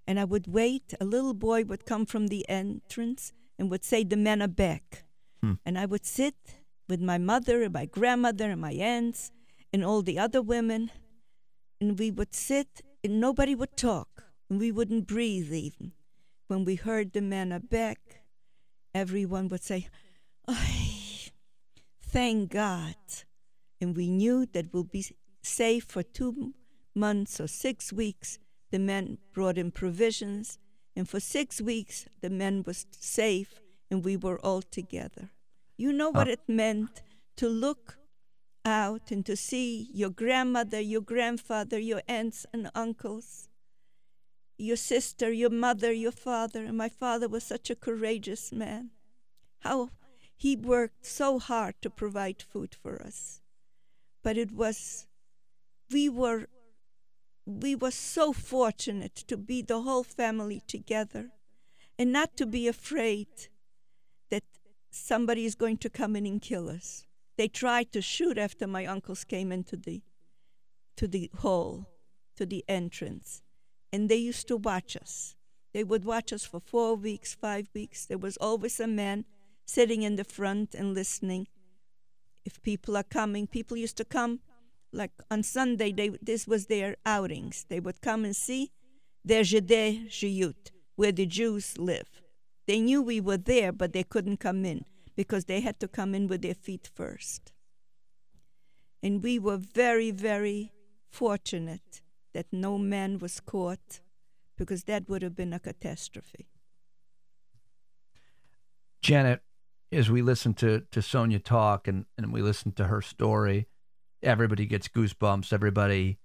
And 0.08 0.20
I 0.20 0.24
would 0.24 0.48
wait. 0.48 0.94
A 1.02 1.06
little 1.06 1.34
boy 1.34 1.66
would 1.66 1.86
come 1.86 2.06
from 2.06 2.28
the 2.28 2.48
entrance 2.50 3.34
and 3.60 3.70
would 3.70 3.84
say, 3.84 4.04
The 4.04 4.16
men 4.16 4.42
are 4.42 4.48
back. 4.48 5.04
Hmm. 5.42 5.54
And 5.66 5.78
I 5.78 5.86
would 5.86 6.06
sit 6.06 6.36
with 6.88 7.02
my 7.02 7.18
mother 7.18 7.64
and 7.64 7.74
my 7.74 7.86
grandmother 7.86 8.50
and 8.52 8.62
my 8.62 8.72
aunts, 8.72 9.32
and 9.74 9.84
all 9.84 10.02
the 10.02 10.18
other 10.18 10.42
women, 10.42 10.90
and 11.82 12.00
we 12.00 12.10
would 12.10 12.34
sit 12.34 12.82
and 13.04 13.20
nobody 13.20 13.54
would 13.54 13.76
talk, 13.78 14.24
and 14.50 14.60
we 14.60 14.72
wouldn't 14.72 15.08
breathe 15.08 15.54
even. 15.54 15.92
When 16.48 16.64
we 16.64 16.76
heard 16.76 17.12
the 17.12 17.22
men 17.22 17.52
are 17.52 17.60
back, 17.60 18.22
everyone 18.96 19.50
would 19.50 19.64
say, 19.64 19.88
Thank 22.02 22.52
God. 22.52 22.96
And 23.82 23.96
we 23.96 24.10
knew 24.10 24.46
that 24.54 24.74
we'll 24.74 24.84
be 24.86 25.06
safe 25.42 25.84
for 25.84 26.02
two 26.04 26.54
months 26.96 27.40
or 27.40 27.48
six 27.48 27.94
weeks 27.94 28.40
the 28.72 28.80
men 28.80 29.18
brought 29.34 29.58
in 29.58 29.72
provisions, 29.72 30.60
and 30.96 31.08
for 31.08 31.20
six 31.20 31.62
weeks 31.62 32.06
the 32.22 32.30
men 32.30 32.64
was 32.66 32.86
safe, 32.92 33.62
and 33.90 34.04
we 34.04 34.18
were 34.18 34.40
all 34.40 34.62
together. 34.62 35.32
You 35.78 35.94
know 35.94 36.10
what 36.10 36.28
Oh. 36.28 36.32
it 36.32 36.42
meant 36.48 37.02
to 37.38 37.48
look 37.48 37.98
out 38.66 39.12
and 39.12 39.26
to 39.26 39.36
see 39.38 39.90
your 39.94 40.10
grandmother, 40.10 40.82
your 40.82 41.02
grandfather, 41.02 41.80
your 41.80 42.02
aunts 42.08 42.46
and 42.52 42.70
uncles, 42.76 43.48
your 44.58 44.76
sister, 44.76 45.32
your 45.32 45.52
mother, 45.52 45.94
your 45.94 46.12
father. 46.12 46.66
And 46.66 46.78
my 46.78 46.90
father 46.90 47.28
was 47.30 47.44
such 47.44 47.70
a 47.70 47.76
courageous 47.76 48.52
man. 48.52 48.90
How 49.60 49.92
he 50.36 50.56
worked 50.56 51.06
so 51.06 51.40
hard 51.40 51.76
to 51.82 51.90
provide 51.90 52.42
food 52.42 52.76
for 52.76 53.02
us. 53.02 53.42
But 54.24 54.38
it 54.38 54.52
was, 54.52 55.08
we 55.92 56.10
were, 56.10 56.48
we 57.48 57.76
were 57.76 57.92
so 57.92 58.34
fortunate 58.34 59.16
to 59.16 59.38
be 59.38 59.62
the 59.62 59.82
whole 59.82 60.04
family 60.04 60.62
together 60.68 61.32
and 61.98 62.12
not 62.12 62.36
to 62.36 62.46
be 62.46 62.68
afraid 62.68 63.28
that 64.30 64.44
somebody 64.92 65.46
is 65.46 65.56
going 65.56 65.78
to 65.78 65.90
come 65.90 66.18
in 66.18 66.26
and 66.26 66.42
kill 66.42 66.70
us. 66.70 67.06
They 67.38 67.48
tried 67.48 67.94
to 67.94 68.02
shoot 68.02 68.38
after 68.38 68.68
my 68.68 68.86
uncles 68.86 69.24
came 69.24 69.54
into 69.54 69.78
the 69.78 70.02
to 70.98 71.08
the 71.08 71.30
hall, 71.38 71.86
to 72.36 72.46
the 72.46 72.66
entrance, 72.68 73.44
and 73.94 74.10
they 74.10 74.16
used 74.16 74.48
to 74.48 74.58
watch 74.58 74.98
us. 74.98 75.36
They 75.74 75.84
would 75.84 76.04
watch 76.04 76.34
us 76.34 76.44
for 76.44 76.60
four 76.60 76.96
weeks, 76.96 77.36
five 77.36 77.70
weeks. 77.74 78.06
There 78.06 78.18
was 78.18 78.36
always 78.38 78.80
a 78.80 78.88
man 78.88 79.26
sitting 79.66 80.02
in 80.02 80.16
the 80.16 80.24
front 80.24 80.74
and 80.74 80.96
listening. 80.96 81.48
If 82.44 82.62
people 82.64 82.98
are 82.98 83.04
coming, 83.04 83.46
people 83.46 83.78
used 83.78 83.98
to 83.98 84.06
come 84.06 84.40
like 84.98 85.12
on 85.32 85.44
Sunday. 85.44 85.92
They 85.92 86.10
this 86.22 86.48
was 86.48 86.66
their 86.66 86.98
outings. 87.06 87.66
They 87.70 87.80
would 87.80 88.02
come 88.02 88.26
and 88.26 88.36
see 88.36 88.72
their 89.24 89.44
Judea 89.44 90.08
Jiyut, 90.10 90.72
where 90.96 91.12
the 91.12 91.26
Jews 91.26 91.78
live. 91.78 92.22
They 92.66 92.82
knew 92.82 93.02
we 93.02 93.22
were 93.22 93.38
there, 93.38 93.72
but 93.72 93.94
they 93.94 94.04
couldn't 94.04 94.38
come 94.38 94.66
in 94.66 94.84
because 95.16 95.46
they 95.46 95.62
had 95.62 95.80
to 95.80 95.88
come 95.88 96.14
in 96.14 96.28
with 96.28 96.42
their 96.42 96.54
feet 96.54 96.90
first. 96.94 97.54
And 99.02 99.24
we 99.24 99.40
were 99.40 99.58
very, 99.58 100.12
very 100.12 100.74
fortunate 101.10 102.02
that 102.34 102.48
no 102.52 102.78
man 102.78 103.20
was 103.20 103.40
caught 103.40 104.02
because 104.58 104.84
that 104.84 105.08
would 105.08 105.22
have 105.22 105.36
been 105.36 105.54
a 105.54 105.60
catastrophe. 105.60 106.48
Janet, 109.02 109.42
as 109.92 110.10
we 110.10 110.22
listen 110.22 110.54
to 110.56 110.82
to 110.92 111.02
Sonia 111.02 111.40
talk 111.40 111.88
and 111.88 112.06
and 112.18 112.34
we 112.34 112.42
listen 112.42 112.72
to 112.74 112.86
her 112.86 113.02
story, 113.02 113.68
everybody 114.24 114.66
gets 114.66 114.88
goosebumps. 114.88 115.54
Everybody 115.54 116.20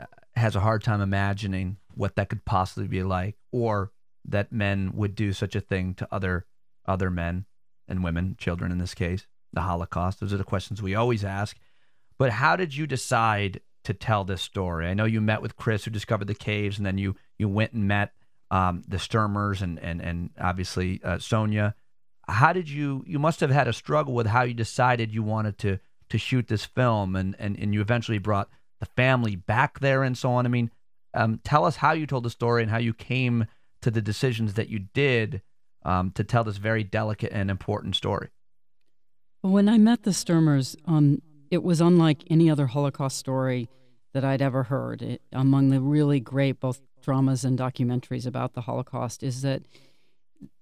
uh, 0.00 0.06
has 0.36 0.56
a 0.56 0.60
hard 0.60 0.82
time 0.82 1.00
imagining 1.00 1.78
what 1.94 2.16
that 2.16 2.28
could 2.28 2.44
possibly 2.44 2.88
be 2.88 3.02
like, 3.02 3.36
or 3.52 3.92
that 4.26 4.52
men 4.52 4.92
would 4.94 5.14
do 5.14 5.32
such 5.32 5.54
a 5.54 5.60
thing 5.60 5.94
to 5.94 6.08
other 6.10 6.46
other 6.86 7.10
men 7.10 7.46
and 7.88 8.04
women, 8.04 8.36
children 8.38 8.72
in 8.72 8.78
this 8.78 8.94
case, 8.94 9.26
the 9.52 9.62
Holocaust. 9.62 10.20
Those 10.20 10.32
are 10.32 10.38
the 10.38 10.44
questions 10.44 10.82
we 10.82 10.94
always 10.94 11.24
ask. 11.24 11.56
But 12.18 12.30
how 12.30 12.56
did 12.56 12.74
you 12.74 12.86
decide 12.86 13.60
to 13.84 13.94
tell 13.94 14.24
this 14.24 14.42
story? 14.42 14.86
I 14.86 14.94
know 14.94 15.04
you 15.04 15.20
met 15.20 15.42
with 15.42 15.56
Chris, 15.56 15.84
who 15.84 15.90
discovered 15.90 16.26
the 16.26 16.34
caves, 16.34 16.78
and 16.78 16.86
then 16.86 16.98
you 16.98 17.16
you 17.38 17.48
went 17.48 17.72
and 17.72 17.88
met 17.88 18.12
um, 18.50 18.82
the 18.86 18.98
Stermers 18.98 19.62
and 19.62 19.78
and 19.78 20.00
and 20.00 20.30
obviously 20.40 21.00
uh, 21.02 21.18
Sonia. 21.18 21.74
How 22.28 22.52
did 22.52 22.70
you? 22.70 23.04
You 23.06 23.18
must 23.18 23.40
have 23.40 23.50
had 23.50 23.68
a 23.68 23.72
struggle 23.72 24.14
with 24.14 24.26
how 24.26 24.42
you 24.42 24.54
decided 24.54 25.12
you 25.12 25.22
wanted 25.22 25.58
to 25.58 25.78
to 26.14 26.18
shoot 26.18 26.46
this 26.46 26.64
film, 26.64 27.16
and 27.16 27.34
and 27.40 27.58
and 27.58 27.74
you 27.74 27.80
eventually 27.80 28.18
brought 28.18 28.48
the 28.78 28.86
family 28.86 29.34
back 29.34 29.80
there 29.80 30.04
and 30.04 30.16
so 30.16 30.30
on. 30.30 30.46
I 30.46 30.48
mean, 30.48 30.70
um, 31.12 31.40
tell 31.42 31.64
us 31.64 31.76
how 31.76 31.90
you 31.90 32.06
told 32.06 32.24
the 32.24 32.30
story 32.30 32.62
and 32.62 32.70
how 32.70 32.78
you 32.78 32.94
came 32.94 33.46
to 33.82 33.90
the 33.90 34.00
decisions 34.00 34.54
that 34.54 34.68
you 34.68 34.78
did 34.94 35.42
um, 35.82 36.12
to 36.12 36.22
tell 36.22 36.44
this 36.44 36.56
very 36.56 36.84
delicate 36.84 37.32
and 37.32 37.50
important 37.50 37.96
story. 37.96 38.28
When 39.42 39.68
I 39.68 39.76
met 39.76 40.04
the 40.04 40.12
Stermers, 40.12 40.76
um, 40.86 41.20
it 41.50 41.64
was 41.64 41.80
unlike 41.80 42.22
any 42.30 42.48
other 42.48 42.68
Holocaust 42.68 43.18
story 43.18 43.68
that 44.12 44.24
I'd 44.24 44.40
ever 44.40 44.62
heard. 44.62 45.02
It, 45.02 45.20
among 45.32 45.70
the 45.70 45.80
really 45.80 46.20
great 46.20 46.60
both 46.60 46.80
dramas 47.02 47.44
and 47.44 47.58
documentaries 47.58 48.24
about 48.24 48.54
the 48.54 48.62
Holocaust, 48.62 49.24
is 49.24 49.42
that 49.42 49.62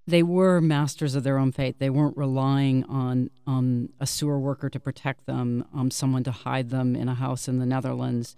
they 0.06 0.22
were 0.22 0.60
masters 0.60 1.14
of 1.14 1.22
their 1.22 1.38
own 1.38 1.52
fate. 1.52 1.78
They 1.78 1.90
weren't 1.90 2.16
relying 2.16 2.84
on 2.84 3.30
um, 3.46 3.90
a 4.00 4.06
sewer 4.06 4.38
worker 4.38 4.68
to 4.68 4.80
protect 4.80 5.26
them, 5.26 5.64
um, 5.74 5.90
someone 5.90 6.24
to 6.24 6.32
hide 6.32 6.70
them 6.70 6.96
in 6.96 7.08
a 7.08 7.14
house 7.14 7.46
in 7.46 7.58
the 7.58 7.66
Netherlands. 7.66 8.34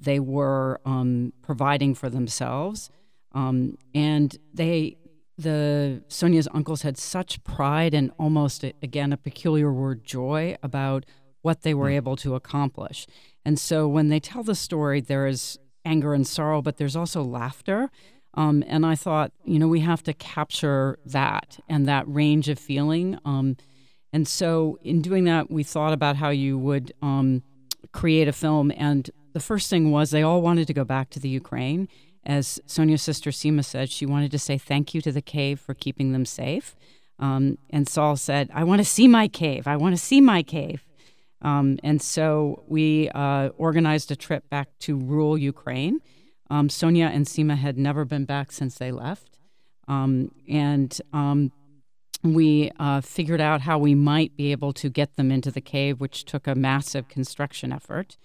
They 0.00 0.18
were 0.18 0.80
um, 0.84 1.32
providing 1.42 1.94
for 1.94 2.10
themselves, 2.10 2.90
um, 3.32 3.78
and 3.94 4.36
they 4.52 4.96
the 5.36 6.02
Sonia's 6.06 6.46
uncles 6.54 6.82
had 6.82 6.96
such 6.96 7.42
pride 7.42 7.92
and 7.92 8.12
almost 8.18 8.64
again 8.82 9.12
a 9.12 9.16
peculiar 9.16 9.72
word 9.72 10.04
joy 10.04 10.56
about 10.62 11.04
what 11.42 11.62
they 11.62 11.74
were 11.74 11.90
able 11.90 12.16
to 12.16 12.34
accomplish. 12.34 13.06
And 13.44 13.58
so 13.58 13.86
when 13.86 14.08
they 14.08 14.20
tell 14.20 14.42
the 14.42 14.54
story, 14.54 15.00
there 15.00 15.26
is 15.26 15.58
anger 15.84 16.14
and 16.14 16.26
sorrow, 16.26 16.62
but 16.62 16.78
there's 16.78 16.96
also 16.96 17.22
laughter. 17.22 17.90
Um, 18.36 18.64
and 18.66 18.84
I 18.84 18.94
thought, 18.94 19.32
you 19.44 19.58
know, 19.58 19.68
we 19.68 19.80
have 19.80 20.02
to 20.04 20.12
capture 20.12 20.98
that 21.06 21.58
and 21.68 21.86
that 21.86 22.04
range 22.08 22.48
of 22.48 22.58
feeling. 22.58 23.18
Um, 23.24 23.56
and 24.12 24.26
so 24.26 24.78
in 24.82 25.02
doing 25.02 25.24
that, 25.24 25.50
we 25.50 25.62
thought 25.62 25.92
about 25.92 26.16
how 26.16 26.30
you 26.30 26.58
would 26.58 26.92
um, 27.02 27.42
create 27.92 28.28
a 28.28 28.32
film. 28.32 28.72
And 28.76 29.10
the 29.32 29.40
first 29.40 29.70
thing 29.70 29.90
was 29.90 30.10
they 30.10 30.22
all 30.22 30.42
wanted 30.42 30.66
to 30.66 30.74
go 30.74 30.84
back 30.84 31.10
to 31.10 31.20
the 31.20 31.28
Ukraine. 31.28 31.88
As 32.24 32.60
Sonia's 32.66 33.02
sister 33.02 33.30
Sima 33.30 33.64
said, 33.64 33.90
she 33.90 34.06
wanted 34.06 34.30
to 34.30 34.38
say 34.38 34.56
thank 34.56 34.94
you 34.94 35.00
to 35.02 35.12
the 35.12 35.22
cave 35.22 35.60
for 35.60 35.74
keeping 35.74 36.12
them 36.12 36.24
safe. 36.24 36.74
Um, 37.18 37.58
and 37.70 37.88
Saul 37.88 38.16
said, 38.16 38.50
I 38.52 38.64
want 38.64 38.80
to 38.80 38.84
see 38.84 39.06
my 39.06 39.28
cave. 39.28 39.66
I 39.66 39.76
want 39.76 39.94
to 39.96 40.02
see 40.02 40.20
my 40.20 40.42
cave. 40.42 40.84
Um, 41.42 41.78
and 41.82 42.00
so 42.00 42.64
we 42.66 43.10
uh, 43.10 43.50
organized 43.58 44.10
a 44.10 44.16
trip 44.16 44.48
back 44.48 44.68
to 44.80 44.96
rural 44.96 45.36
Ukraine. 45.36 46.00
Um, 46.50 46.68
Sonia 46.68 47.06
and 47.06 47.26
Sima 47.26 47.56
had 47.56 47.78
never 47.78 48.04
been 48.04 48.24
back 48.24 48.52
since 48.52 48.76
they 48.76 48.92
left. 48.92 49.38
Um, 49.88 50.30
and 50.48 50.98
um, 51.12 51.52
we 52.22 52.70
uh, 52.78 53.00
figured 53.00 53.40
out 53.40 53.62
how 53.62 53.78
we 53.78 53.94
might 53.94 54.36
be 54.36 54.52
able 54.52 54.72
to 54.74 54.88
get 54.88 55.16
them 55.16 55.30
into 55.30 55.50
the 55.50 55.60
cave, 55.60 56.00
which 56.00 56.24
took 56.24 56.46
a 56.46 56.54
massive 56.54 57.08
construction 57.08 57.72
effort. 57.72 58.16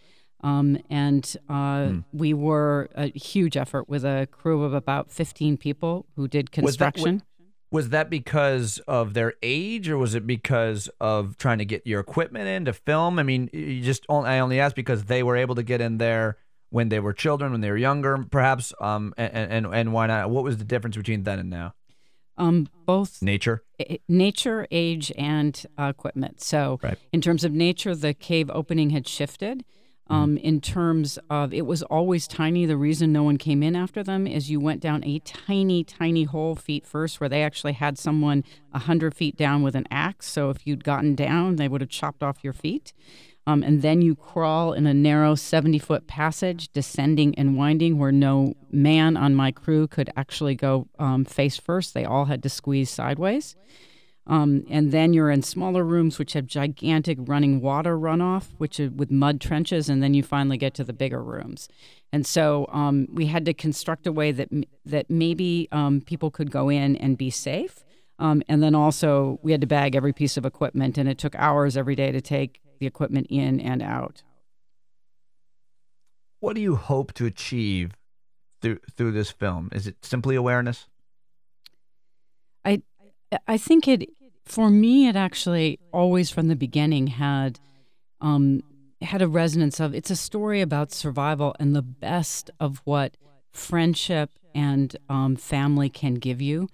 Um, 0.42 0.78
and 0.90 1.36
uh, 1.50 1.92
we 2.14 2.34
were 2.34 2.88
a 2.96 3.08
huge 3.08 3.58
effort 3.58 3.90
with 3.90 4.06
a 4.06 4.28
crew 4.32 4.64
of 4.64 4.74
about 4.74 5.12
15 5.12 5.58
people 5.58 6.06
who 6.16 6.28
did 6.28 6.50
Was 6.62 6.78
that- 6.78 6.94
construction. 6.94 7.24
Was 7.72 7.90
that 7.90 8.10
because 8.10 8.80
of 8.88 9.14
their 9.14 9.36
age, 9.44 9.90
or 9.90 9.98
was 10.00 10.16
it 10.16 10.26
because 10.26 10.90
of 11.00 11.38
trying 11.38 11.60
to 11.60 11.66
get 11.66 11.86
your 11.86 12.00
equipment 12.00 12.48
in 12.48 12.66
to 12.66 12.74
film? 12.74 13.20
I 13.20 13.24
mean, 13.24 13.48
you 13.54 13.82
just 13.82 14.08
only, 14.10 14.28
I 14.28 14.40
only 14.40 14.60
asked 14.60 14.76
because 14.76 15.04
they 15.04 15.22
were 15.22 15.38
able 15.38 15.54
to 15.54 15.62
get 15.62 15.80
in 15.80 16.00
there 16.00 16.38
when 16.70 16.90
they 16.90 17.00
were 17.00 17.14
children, 17.14 17.52
when 17.52 17.62
they 17.62 17.70
were 17.72 17.78
younger, 17.78 18.26
perhaps. 18.30 18.74
Um, 18.80 19.14
and 19.18 19.52
and, 19.66 19.66
and 19.74 19.94
why 19.94 20.08
not? 20.08 20.30
What 20.30 20.44
was 20.44 20.58
the 20.58 20.64
difference 20.64 20.96
between 20.98 21.24
then 21.24 21.40
and 21.40 21.50
now? 21.50 21.74
um, 22.38 22.70
both 22.86 23.22
Nature. 23.22 23.64
i- 23.82 24.00
nature, 24.08 24.66
age, 24.72 25.12
and 25.18 25.66
uh, 25.78 25.92
equipment. 25.94 26.40
So, 26.40 26.80
Right. 26.82 26.98
in 27.12 27.20
terms 27.20 27.44
of 27.44 27.52
nature, 27.52 27.94
the 27.94 28.14
cave 28.14 28.50
opening 28.54 28.92
had 28.92 29.08
shifted. 29.08 29.66
Um, 30.12 30.38
in 30.38 30.60
terms 30.60 31.20
of 31.30 31.54
it 31.54 31.68
was 31.68 31.84
always 31.84 32.28
tiny. 32.28 32.66
The 32.66 32.78
reason 32.78 33.12
no 33.14 33.22
one 33.24 33.38
came 33.38 33.62
in 33.62 33.76
after 33.76 34.02
them 34.04 34.26
is 34.26 34.50
you 34.50 34.60
went 34.60 34.80
down 34.82 35.04
a 35.04 35.20
tiny, 35.20 35.84
tiny 35.84 36.24
hole 36.24 36.56
feet 36.56 36.88
first, 36.88 37.20
where 37.20 37.30
they 37.30 37.44
actually 37.44 37.74
had 37.74 38.00
someone 38.00 38.44
a 38.74 38.80
hundred 38.80 39.14
feet 39.14 39.36
down 39.36 39.62
with 39.62 39.76
an 39.76 39.86
axe. 39.92 40.26
So 40.28 40.50
if 40.50 40.66
you'd 40.66 40.84
gotten 40.84 41.14
down, 41.14 41.58
they 41.58 41.68
would 41.68 41.82
have 41.82 41.92
chopped 41.92 42.24
off 42.24 42.44
your 42.44 42.54
feet. 42.54 42.92
Um, 43.50 43.64
and 43.64 43.82
then 43.82 44.04
you 44.04 44.16
crawl 44.16 44.74
in 44.74 44.86
a 44.86 44.94
narrow 44.94 45.34
70 45.34 45.80
foot 45.80 46.06
passage, 46.06 46.72
descending 46.72 47.34
and 47.34 47.58
winding, 47.58 47.98
where 47.98 48.12
no 48.12 48.54
man 48.70 49.18
on 49.18 49.34
my 49.34 49.52
crew 49.52 49.88
could 49.88 50.12
actually 50.16 50.54
go 50.54 50.88
um, 51.00 51.26
face 51.26 51.58
first. 51.58 51.96
They 51.96 52.06
all 52.06 52.26
had 52.26 52.44
to 52.44 52.50
squeeze 52.50 52.92
sideways. 52.92 53.56
Um, 54.28 54.66
and 54.70 54.92
then 54.92 55.14
you're 55.14 55.32
in 55.32 55.42
smaller 55.42 55.84
rooms 55.84 56.20
which 56.20 56.34
have 56.34 56.46
gigantic 56.46 57.18
running 57.22 57.60
water 57.60 57.98
runoff, 57.98 58.50
which 58.60 58.80
are 58.80 58.92
with 58.92 59.10
mud 59.10 59.42
trenches, 59.42 59.90
and 59.90 60.04
then 60.04 60.14
you 60.14 60.22
finally 60.22 60.58
get 60.58 60.76
to 60.76 60.84
the 60.84 60.94
bigger 60.94 61.24
rooms. 61.24 61.68
And 62.14 62.28
so 62.28 62.68
um, 62.72 63.08
we 63.12 63.26
had 63.26 63.46
to 63.46 63.56
construct 63.56 64.06
a 64.06 64.12
way 64.12 64.32
that 64.32 64.50
that 64.86 65.10
maybe 65.10 65.68
um, 65.72 66.02
people 66.02 66.30
could 66.30 66.52
go 66.52 66.70
in 66.70 66.98
and 66.98 67.18
be 67.18 67.32
safe. 67.32 67.84
Um, 68.20 68.44
and 68.48 68.62
then 68.62 68.76
also 68.76 69.40
we 69.42 69.54
had 69.54 69.62
to 69.62 69.68
bag 69.68 69.96
every 69.96 70.14
piece 70.14 70.38
of 70.38 70.46
equipment, 70.46 71.00
and 71.00 71.10
it 71.10 71.18
took 71.18 71.34
hours 71.34 71.76
every 71.76 71.96
day 71.96 72.12
to 72.12 72.22
take 72.22 72.62
the 72.80 72.88
equipment 72.88 73.28
in 73.30 73.60
and 73.60 73.82
out. 73.82 74.24
What 76.40 76.56
do 76.56 76.62
you 76.62 76.76
hope 76.76 77.14
to 77.14 77.26
achieve 77.26 77.92
through 78.62 78.80
through 78.96 79.12
this 79.12 79.32
film? 79.32 79.70
Is 79.74 79.88
it 79.88 79.98
simply 80.04 80.36
awareness? 80.36 80.88
I 82.64 82.82
I 83.48 83.58
think 83.58 83.88
it 83.88 84.10
for 84.46 84.70
me 84.70 85.08
it 85.08 85.16
actually 85.16 85.80
always 85.92 86.30
from 86.30 86.48
the 86.48 86.56
beginning 86.56 87.08
had 87.08 87.60
um, 88.22 88.64
had 89.02 89.22
a 89.22 89.28
resonance 89.28 89.80
of 89.80 89.94
it's 89.94 90.10
a 90.10 90.16
story 90.16 90.62
about 90.62 90.92
survival 90.92 91.56
and 91.60 91.76
the 91.76 91.82
best 91.82 92.50
of 92.60 92.82
what 92.84 93.16
friendship 93.52 94.32
and 94.56 94.96
um, 95.10 95.36
family 95.36 95.90
can 95.90 96.16
give 96.16 96.42
you. 96.42 96.68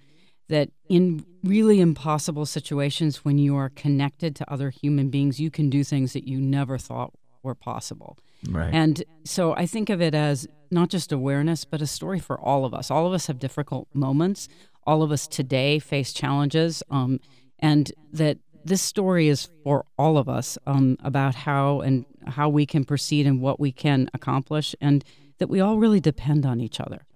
That 0.48 0.70
in 0.88 1.24
really 1.42 1.80
impossible 1.80 2.46
situations, 2.46 3.24
when 3.24 3.38
you 3.38 3.56
are 3.56 3.70
connected 3.70 4.36
to 4.36 4.52
other 4.52 4.70
human 4.70 5.10
beings, 5.10 5.40
you 5.40 5.50
can 5.50 5.70
do 5.70 5.82
things 5.82 6.12
that 6.12 6.28
you 6.28 6.40
never 6.40 6.78
thought 6.78 7.12
were 7.42 7.54
possible. 7.54 8.16
Right. 8.48 8.72
And 8.72 9.02
so 9.24 9.54
I 9.54 9.66
think 9.66 9.90
of 9.90 10.00
it 10.00 10.14
as 10.14 10.46
not 10.70 10.88
just 10.88 11.12
awareness, 11.12 11.64
but 11.64 11.80
a 11.82 11.86
story 11.86 12.20
for 12.20 12.38
all 12.38 12.64
of 12.64 12.74
us. 12.74 12.90
All 12.90 13.06
of 13.06 13.12
us 13.12 13.26
have 13.26 13.38
difficult 13.38 13.88
moments. 13.92 14.48
All 14.86 15.02
of 15.02 15.10
us 15.10 15.26
today 15.26 15.78
face 15.78 16.12
challenges. 16.12 16.82
Um, 16.90 17.20
and 17.58 17.92
that 18.12 18.38
this 18.64 18.82
story 18.82 19.28
is 19.28 19.48
for 19.62 19.84
all 19.96 20.18
of 20.18 20.28
us 20.28 20.58
um, 20.66 20.96
about 21.02 21.34
how 21.34 21.80
and 21.80 22.04
how 22.26 22.48
we 22.48 22.66
can 22.66 22.84
proceed 22.84 23.26
and 23.26 23.40
what 23.40 23.60
we 23.60 23.70
can 23.70 24.10
accomplish, 24.12 24.74
and 24.80 25.04
that 25.38 25.48
we 25.48 25.60
all 25.60 25.78
really 25.78 26.00
depend 26.00 26.44
on 26.44 26.60
each 26.60 26.80
other. 26.80 27.06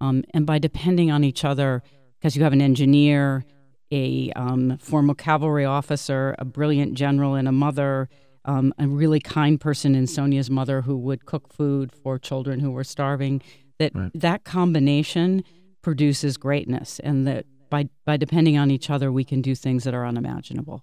Um, 0.00 0.22
and 0.32 0.46
by 0.46 0.58
depending 0.58 1.10
on 1.10 1.24
each 1.24 1.44
other, 1.44 1.82
because 2.18 2.36
you 2.36 2.42
have 2.42 2.52
an 2.52 2.60
engineer, 2.60 3.44
a 3.90 4.32
um, 4.36 4.78
former 4.78 5.14
cavalry 5.14 5.64
officer, 5.64 6.34
a 6.38 6.44
brilliant 6.44 6.94
general, 6.94 7.34
and 7.34 7.48
a 7.48 7.52
mother, 7.52 8.08
um, 8.44 8.72
a 8.78 8.86
really 8.86 9.20
kind 9.20 9.60
person 9.60 9.94
in 9.94 10.06
Sonia's 10.06 10.50
mother 10.50 10.82
who 10.82 10.96
would 10.96 11.26
cook 11.26 11.52
food 11.52 11.92
for 11.92 12.18
children 12.18 12.60
who 12.60 12.70
were 12.70 12.84
starving. 12.84 13.42
That 13.78 13.94
right. 13.94 14.10
that 14.14 14.44
combination 14.44 15.44
produces 15.82 16.36
greatness, 16.36 16.98
and 17.00 17.26
that 17.26 17.46
by 17.70 17.88
by 18.04 18.16
depending 18.16 18.58
on 18.58 18.70
each 18.70 18.90
other, 18.90 19.12
we 19.12 19.24
can 19.24 19.40
do 19.40 19.54
things 19.54 19.84
that 19.84 19.94
are 19.94 20.04
unimaginable. 20.04 20.82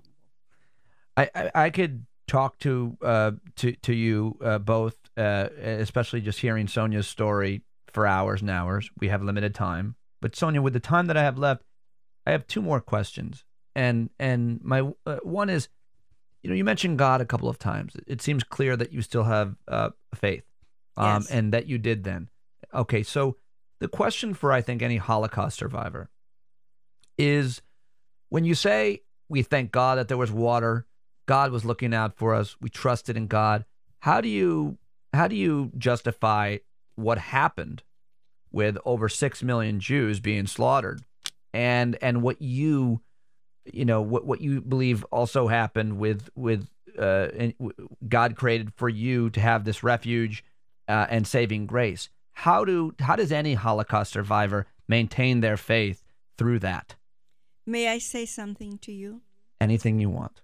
I 1.17 1.29
I, 1.35 1.51
I 1.55 1.69
could 1.69 2.05
talk 2.27 2.57
to 2.59 2.97
uh, 3.01 3.31
to 3.57 3.73
to 3.73 3.93
you 3.93 4.37
uh, 4.41 4.59
both, 4.59 4.95
uh, 5.17 5.49
especially 5.59 6.21
just 6.21 6.39
hearing 6.39 6.67
Sonia's 6.67 7.07
story 7.07 7.61
for 7.91 8.07
hours 8.07 8.41
and 8.41 8.49
hours. 8.49 8.89
We 8.99 9.09
have 9.09 9.21
limited 9.21 9.53
time, 9.53 9.95
but 10.25 10.35
Sonia, 10.35 10.59
with 10.59 10.73
the 10.73 10.79
time 10.79 11.05
that 11.05 11.15
I 11.15 11.21
have 11.21 11.37
left, 11.37 11.61
I 12.25 12.31
have 12.31 12.47
two 12.47 12.59
more 12.59 12.81
questions, 12.81 13.45
and 13.75 14.09
and 14.17 14.59
my 14.63 14.91
uh, 15.05 15.17
one 15.21 15.51
is, 15.51 15.69
you 16.41 16.49
know, 16.49 16.55
you 16.55 16.63
mentioned 16.63 16.97
God 16.97 17.21
a 17.21 17.25
couple 17.25 17.47
of 17.47 17.59
times. 17.59 17.93
It 18.07 18.23
seems 18.23 18.43
clear 18.43 18.75
that 18.75 18.91
you 18.91 19.03
still 19.03 19.25
have 19.25 19.55
uh, 19.67 19.91
faith, 20.15 20.43
um, 20.97 21.21
yes. 21.21 21.29
and 21.29 21.53
that 21.53 21.67
you 21.67 21.77
did 21.77 22.05
then. 22.05 22.31
Okay, 22.73 23.03
so 23.03 23.37
the 23.79 23.87
question 23.87 24.33
for 24.33 24.51
I 24.51 24.61
think 24.61 24.81
any 24.81 24.97
Holocaust 24.97 25.59
survivor 25.59 26.09
is 27.19 27.61
when 28.29 28.45
you 28.45 28.55
say 28.55 29.03
we 29.29 29.43
thank 29.43 29.71
God 29.71 29.99
that 29.99 30.07
there 30.07 30.17
was 30.17 30.31
water, 30.31 30.87
God 31.27 31.51
was 31.51 31.65
looking 31.65 31.93
out 31.93 32.17
for 32.17 32.33
us, 32.33 32.55
we 32.59 32.71
trusted 32.71 33.15
in 33.15 33.27
God. 33.27 33.63
How 33.99 34.21
do 34.21 34.27
you 34.27 34.79
how 35.13 35.27
do 35.27 35.35
you 35.35 35.71
justify 35.77 36.57
what 36.95 37.19
happened 37.19 37.83
with 38.55 38.77
over 38.85 39.09
6 39.09 39.43
million 39.43 39.81
Jews 39.81 40.21
being 40.21 40.47
slaughtered 40.47 41.01
and 41.53 41.97
and 42.01 42.21
what 42.21 42.41
you 42.41 43.01
you 43.65 43.83
know 43.83 44.01
what 44.01 44.25
what 44.25 44.39
you 44.39 44.61
believe 44.61 45.03
also 45.11 45.47
happened 45.47 45.99
with 45.99 46.29
with 46.35 46.69
uh, 46.97 47.27
God 48.07 48.37
created 48.37 48.71
for 48.77 48.87
you 48.87 49.29
to 49.31 49.41
have 49.41 49.65
this 49.65 49.83
refuge 49.83 50.41
uh, 50.87 51.05
and 51.09 51.27
saving 51.27 51.65
grace. 51.65 52.07
How 52.31 52.63
do 52.63 52.95
how 52.99 53.17
does 53.17 53.33
any 53.33 53.55
Holocaust 53.55 54.13
survivor 54.13 54.67
maintain 54.87 55.41
their 55.41 55.57
faith 55.57 56.01
through 56.37 56.59
that? 56.59 56.95
May 57.65 57.89
I 57.89 57.97
say 57.97 58.25
something 58.25 58.77
to 58.79 58.93
you? 58.93 59.21
Anything 59.59 59.99
you 59.99 60.09
want. 60.09 60.41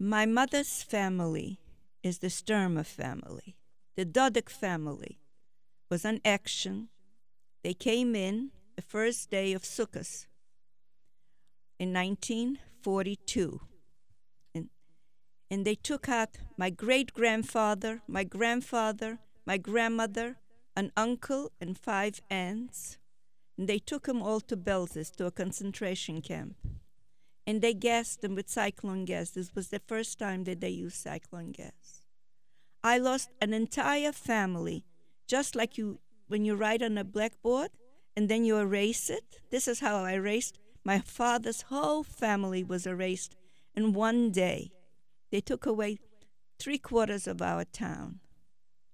My 0.00 0.26
mother's 0.26 0.82
family 0.82 1.60
is 2.02 2.18
the 2.18 2.28
Stermer 2.28 2.84
family. 2.84 3.56
The 3.96 4.04
Dodyk 4.04 4.48
family 4.48 5.20
was 5.88 6.04
on 6.04 6.20
action. 6.24 6.88
They 7.64 7.74
came 7.74 8.14
in 8.14 8.50
the 8.76 8.82
first 8.82 9.30
day 9.30 9.52
of 9.52 9.62
Sukkot 9.62 10.26
in 11.80 11.92
1942. 11.92 13.60
And, 14.54 14.68
and 15.50 15.64
they 15.64 15.74
took 15.74 16.08
out 16.08 16.38
my 16.56 16.70
great 16.70 17.12
grandfather, 17.12 18.02
my 18.06 18.22
grandfather, 18.22 19.18
my 19.44 19.56
grandmother, 19.56 20.36
an 20.76 20.92
uncle, 20.96 21.50
and 21.60 21.76
five 21.76 22.20
aunts 22.30 22.98
and 23.56 23.68
they 23.68 23.78
took 23.78 24.06
them 24.06 24.22
all 24.22 24.40
to 24.40 24.56
Belzec, 24.56 25.14
to 25.16 25.26
a 25.26 25.30
concentration 25.30 26.20
camp. 26.20 26.56
And 27.46 27.60
they 27.60 27.74
gassed 27.74 28.22
them 28.22 28.34
with 28.34 28.48
cyclone 28.48 29.04
gas. 29.04 29.30
This 29.30 29.54
was 29.54 29.68
the 29.68 29.80
first 29.86 30.18
time 30.18 30.44
that 30.44 30.60
they 30.60 30.70
used 30.70 30.96
cyclone 30.96 31.52
gas. 31.52 32.02
I 32.82 32.98
lost 32.98 33.30
an 33.40 33.52
entire 33.52 34.12
family, 34.12 34.84
just 35.28 35.54
like 35.54 35.78
you 35.78 36.00
when 36.28 36.44
you 36.44 36.54
write 36.54 36.82
on 36.82 36.98
a 36.98 37.04
blackboard 37.04 37.70
and 38.16 38.28
then 38.28 38.44
you 38.44 38.56
erase 38.56 39.10
it. 39.10 39.40
This 39.50 39.68
is 39.68 39.80
how 39.80 39.96
I 39.96 40.12
erased. 40.12 40.58
My 40.84 40.98
father's 40.98 41.62
whole 41.62 42.02
family 42.02 42.62
was 42.62 42.86
erased 42.86 43.36
in 43.74 43.92
one 43.92 44.30
day. 44.30 44.70
They 45.30 45.40
took 45.40 45.66
away 45.66 45.98
three 46.58 46.78
quarters 46.78 47.26
of 47.26 47.42
our 47.42 47.64
town. 47.64 48.20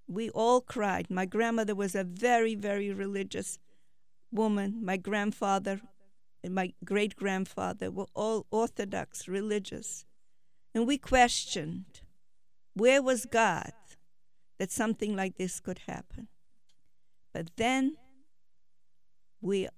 We 0.09 0.31
all 0.31 0.61
cried. 0.61 1.11
My 1.11 1.27
grandmother 1.27 1.75
was 1.75 1.95
a 1.95 2.05
very, 2.05 2.55
very 2.55 2.93
religious 2.93 3.59
woman, 4.33 4.81
my 4.83 4.97
grandfather 4.97 5.81
and 6.43 6.55
my 6.55 6.73
great 6.85 7.16
grandfather 7.16 7.90
were 7.90 8.07
all 8.14 8.47
Orthodox 8.51 9.29
religious. 9.29 10.05
And 10.75 10.87
we 10.87 10.99
questioned 10.99 12.01
where 12.75 13.03
was 13.03 13.27
God 13.27 13.73
that 14.59 14.71
something 14.71 15.14
like 15.16 15.37
this 15.37 15.61
could 15.61 15.81
happen. 15.87 16.29
But 17.33 17.57
then 17.57 17.97
we 19.40 19.69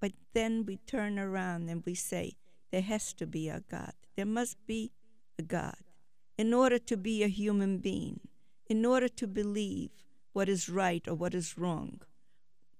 but 0.00 0.12
then 0.32 0.64
we 0.66 0.76
turn 0.76 1.18
around 1.18 1.68
and 1.68 1.82
we 1.84 1.94
say 1.94 2.36
there 2.70 2.82
has 2.82 3.12
to 3.14 3.26
be 3.26 3.48
a 3.48 3.60
God. 3.70 3.92
There 4.16 4.26
must 4.26 4.56
be 4.66 4.92
a 5.38 5.42
God 5.42 5.76
in 6.38 6.54
order 6.54 6.78
to 6.78 6.96
be 6.96 7.22
a 7.22 7.28
human 7.28 7.78
being, 7.78 8.20
in 8.66 8.86
order 8.86 9.08
to 9.08 9.26
believe 9.26 9.90
what 10.32 10.48
is 10.48 10.68
right 10.68 11.06
or 11.06 11.14
what 11.14 11.34
is 11.34 11.58
wrong. 11.58 12.00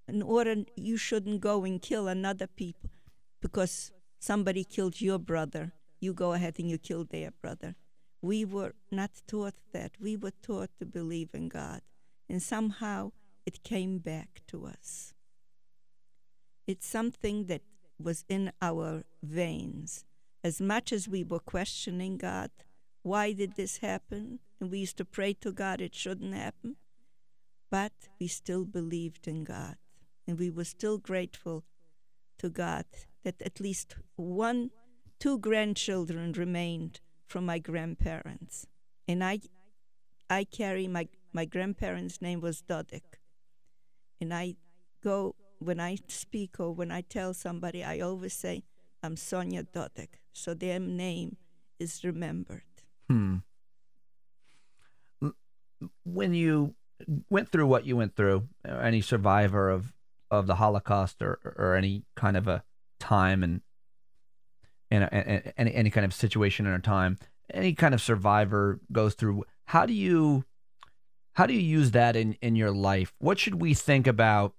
In 0.09 0.23
order 0.23 0.65
you 0.77 0.97
shouldn't 0.97 1.41
go 1.41 1.65
and 1.65 1.81
kill 1.81 2.09
another 2.09 2.47
people 2.47 2.91
because 3.41 3.93
somebody 4.19 4.65
killed 4.65 5.01
your 5.01 5.19
brother. 5.19 5.73
You 6.01 6.15
go 6.15 6.33
ahead 6.33 6.59
and 6.59 6.71
you 6.71 6.79
kill 6.79 7.05
their 7.05 7.33
brother. 7.43 7.77
We 8.23 8.45
were 8.45 8.75
not 8.91 9.11
taught 9.27 9.55
that. 9.73 9.93
We 10.01 10.17
were 10.17 10.33
taught 10.43 10.71
to 10.79 10.87
believe 10.87 11.31
in 11.35 11.49
god. 11.49 11.83
And 12.29 12.43
somehow 12.43 13.13
it 13.47 13.63
came 13.63 13.99
back 13.99 14.43
to 14.49 14.67
us. 14.67 15.15
It's 16.67 16.87
something 16.87 17.47
that 17.47 17.63
was 17.99 18.25
in 18.29 18.53
our 18.63 19.05
veins. 19.23 20.05
As 20.43 20.61
much 20.61 20.93
as 20.93 21.09
we 21.09 21.25
were 21.25 21.41
questioning 21.41 22.17
god 22.17 22.51
why 23.03 23.33
did 23.33 23.57
this 23.57 23.79
happen? 23.79 24.41
And 24.61 24.71
we 24.71 24.81
used 24.81 24.99
to 24.99 25.05
pray 25.05 25.33
to 25.35 25.53
god 25.53 25.81
it 25.81 25.95
shouldn't 25.95 26.35
happen. 26.35 26.77
But 27.71 27.93
we 28.19 28.27
still 28.27 28.65
believed 28.65 29.27
in 29.27 29.45
god. 29.45 29.77
And 30.27 30.39
we 30.39 30.51
were 30.51 30.65
still 30.65 30.99
grateful 30.99 31.65
to 32.39 32.51
God 32.51 32.85
that 33.25 33.41
at 33.43 33.61
least 33.61 33.97
one, 34.17 34.71
two 35.19 35.39
grandchildren 35.39 36.33
remained 36.33 37.01
from 37.27 37.47
my 37.47 37.59
grandparents. 37.59 38.67
And 39.09 39.25
I, 39.25 39.41
I 40.29 40.45
carry 40.45 40.87
my, 40.87 41.09
my 41.33 41.47
grandparents' 41.47 42.23
name 42.23 42.41
was 42.41 42.63
Dodyk. 42.63 43.20
And 44.21 44.35
I 44.35 44.57
go, 45.03 45.35
when 45.59 45.81
I 45.81 45.97
speak 46.09 46.59
or 46.59 46.73
when 46.73 46.91
I 46.91 47.03
tell 47.03 47.35
somebody, 47.35 47.85
I 47.85 48.01
always 48.01 48.35
say, 48.35 48.65
I'm 49.03 49.17
Sonia 49.17 49.65
Dodyk. 49.65 50.21
So 50.33 50.55
their 50.55 50.79
name 50.79 51.37
is 51.79 52.05
remembered. 52.05 52.63
Hmm. 53.09 53.37
When 56.05 56.35
you 56.35 56.75
went 57.31 57.51
through 57.51 57.67
what 57.67 57.87
you 57.87 57.97
went 57.97 58.15
through, 58.15 58.49
any 58.65 59.01
survivor 59.01 59.71
of 59.71 59.95
of 60.31 60.47
the 60.47 60.57
Holocaust 60.57 61.23
or, 61.23 61.41
or 61.57 61.75
any 61.75 62.05
kind 62.15 62.37
of 62.37 62.47
a 62.47 62.63
time 63.01 63.43
and 63.43 63.63
and 64.91 65.09
any 65.57 65.75
any 65.75 65.91
kind 65.91 66.05
of 66.05 66.13
situation 66.13 66.67
in 66.67 66.73
a 66.73 66.79
time, 66.79 67.19
any 67.53 67.73
kind 67.75 67.95
of 67.95 68.03
survivor 68.03 68.81
goes 68.93 69.15
through. 69.15 69.45
How 69.65 69.87
do 69.87 69.95
you 69.95 70.45
how 71.41 71.47
do 71.47 71.55
you 71.55 71.61
use 71.61 71.93
that 71.93 72.17
in 72.17 72.37
in 72.43 72.55
your 72.55 72.71
life? 72.71 73.15
What 73.19 73.39
should 73.39 73.63
we 73.63 73.73
think 73.73 74.07
about 74.07 74.53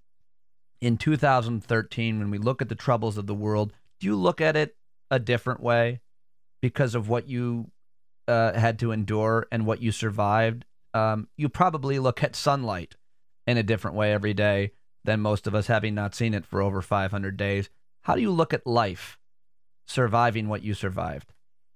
in 0.82 0.98
2013 0.98 2.18
when 2.18 2.32
we 2.32 2.40
look 2.40 2.60
at 2.60 2.70
the 2.70 2.76
troubles 2.76 3.20
of 3.20 3.28
the 3.28 3.36
world? 3.36 3.72
Do 4.00 4.08
you 4.08 4.16
look 4.16 4.42
at 4.42 4.56
it 4.56 4.76
a 5.12 5.20
different 5.20 5.62
way 5.62 6.02
because 6.60 6.96
of 6.96 7.08
what 7.08 7.30
you 7.30 7.70
uh, 8.28 8.54
had 8.54 8.80
to 8.80 8.92
endure 8.92 9.46
and 9.52 9.68
what 9.68 9.80
you 9.80 9.92
survived? 9.92 10.66
Um, 10.96 11.28
you 11.38 11.50
probably 11.50 12.00
look 12.00 12.24
at 12.24 12.36
sunlight 12.36 12.96
in 13.46 13.58
a 13.58 13.64
different 13.64 13.96
way 13.96 14.12
every 14.12 14.34
day 14.34 14.72
than 15.04 15.20
most 15.20 15.46
of 15.46 15.54
us, 15.54 15.68
having 15.68 15.94
not 15.94 16.16
seen 16.16 16.34
it 16.34 16.48
for 16.48 16.64
over 16.64 16.82
500 16.82 17.38
days. 17.38 17.70
How 18.06 18.16
do 18.16 18.22
you 18.22 18.32
look 18.32 18.56
at 18.56 18.66
life, 18.66 19.20
surviving 19.86 20.48
what 20.50 20.64
you 20.64 20.74
survived? 20.74 21.32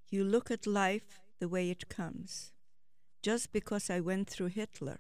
You 0.10 0.24
look 0.24 0.50
at 0.50 0.66
life 0.66 1.20
the 1.40 1.48
way 1.48 1.70
it 1.70 1.90
comes. 1.90 2.55
Just 3.26 3.52
because 3.52 3.90
I 3.90 4.02
went 4.02 4.30
through 4.30 4.50
Hitler 4.50 5.00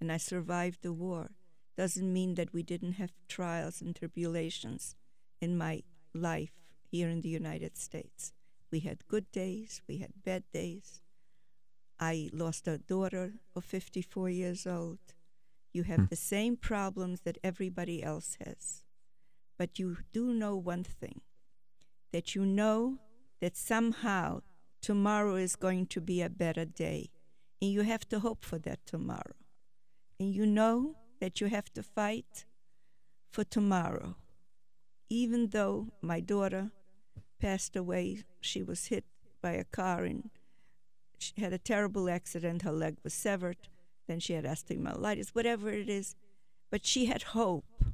and 0.00 0.12
I 0.12 0.16
survived 0.16 0.82
the 0.82 0.92
war 0.92 1.30
doesn't 1.76 2.12
mean 2.12 2.36
that 2.36 2.52
we 2.52 2.62
didn't 2.62 2.92
have 3.02 3.10
trials 3.26 3.80
and 3.80 3.96
tribulations 3.96 4.94
in 5.40 5.58
my 5.58 5.82
life 6.14 6.52
here 6.88 7.08
in 7.08 7.22
the 7.22 7.28
United 7.28 7.76
States. 7.76 8.32
We 8.70 8.78
had 8.78 9.08
good 9.08 9.28
days, 9.32 9.82
we 9.88 9.96
had 9.98 10.22
bad 10.24 10.44
days. 10.52 11.02
I 11.98 12.30
lost 12.32 12.68
a 12.68 12.78
daughter 12.78 13.32
of 13.56 13.64
54 13.64 14.30
years 14.30 14.64
old. 14.64 15.00
You 15.72 15.82
have 15.82 16.02
Hmm. 16.02 16.10
the 16.10 16.22
same 16.34 16.56
problems 16.56 17.22
that 17.22 17.38
everybody 17.42 18.04
else 18.04 18.36
has. 18.44 18.84
But 19.58 19.80
you 19.80 19.96
do 20.12 20.32
know 20.32 20.54
one 20.54 20.84
thing 20.84 21.22
that 22.12 22.36
you 22.36 22.46
know 22.46 23.00
that 23.40 23.56
somehow 23.56 24.42
tomorrow 24.80 25.34
is 25.34 25.56
going 25.56 25.86
to 25.86 26.00
be 26.00 26.22
a 26.22 26.30
better 26.30 26.64
day. 26.64 27.10
And 27.60 27.70
you 27.70 27.82
have 27.82 28.08
to 28.10 28.20
hope 28.20 28.44
for 28.44 28.58
that 28.58 28.84
tomorrow. 28.86 29.36
And 30.18 30.34
you 30.34 30.46
know 30.46 30.96
that 31.20 31.40
you 31.40 31.48
have 31.48 31.72
to 31.74 31.82
fight 31.82 32.44
for 33.30 33.44
tomorrow. 33.44 34.16
Even 35.08 35.48
though 35.48 35.88
my 36.02 36.20
daughter 36.20 36.70
passed 37.40 37.76
away, 37.76 38.24
she 38.40 38.62
was 38.62 38.86
hit 38.86 39.04
by 39.42 39.52
a 39.52 39.64
car 39.64 40.04
and 40.04 40.30
she 41.18 41.32
had 41.38 41.52
a 41.52 41.58
terrible 41.58 42.10
accident. 42.10 42.62
Her 42.62 42.72
leg 42.72 42.96
was 43.02 43.14
severed. 43.14 43.68
Then 44.06 44.20
she 44.20 44.34
had 44.34 44.44
osteomyelitis, 44.44 45.30
whatever 45.30 45.70
it 45.70 45.88
is. 45.88 46.14
But 46.70 46.84
she 46.84 47.06
had 47.06 47.22
hope. 47.22 47.84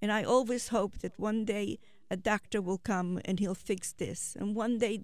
And 0.00 0.12
I 0.12 0.22
always 0.22 0.68
hope 0.68 0.98
that 0.98 1.18
one 1.18 1.44
day 1.44 1.78
a 2.10 2.16
doctor 2.16 2.60
will 2.60 2.78
come 2.78 3.20
and 3.24 3.40
he'll 3.40 3.54
fix 3.54 3.92
this. 3.92 4.36
And 4.38 4.54
one 4.54 4.78
day 4.78 5.00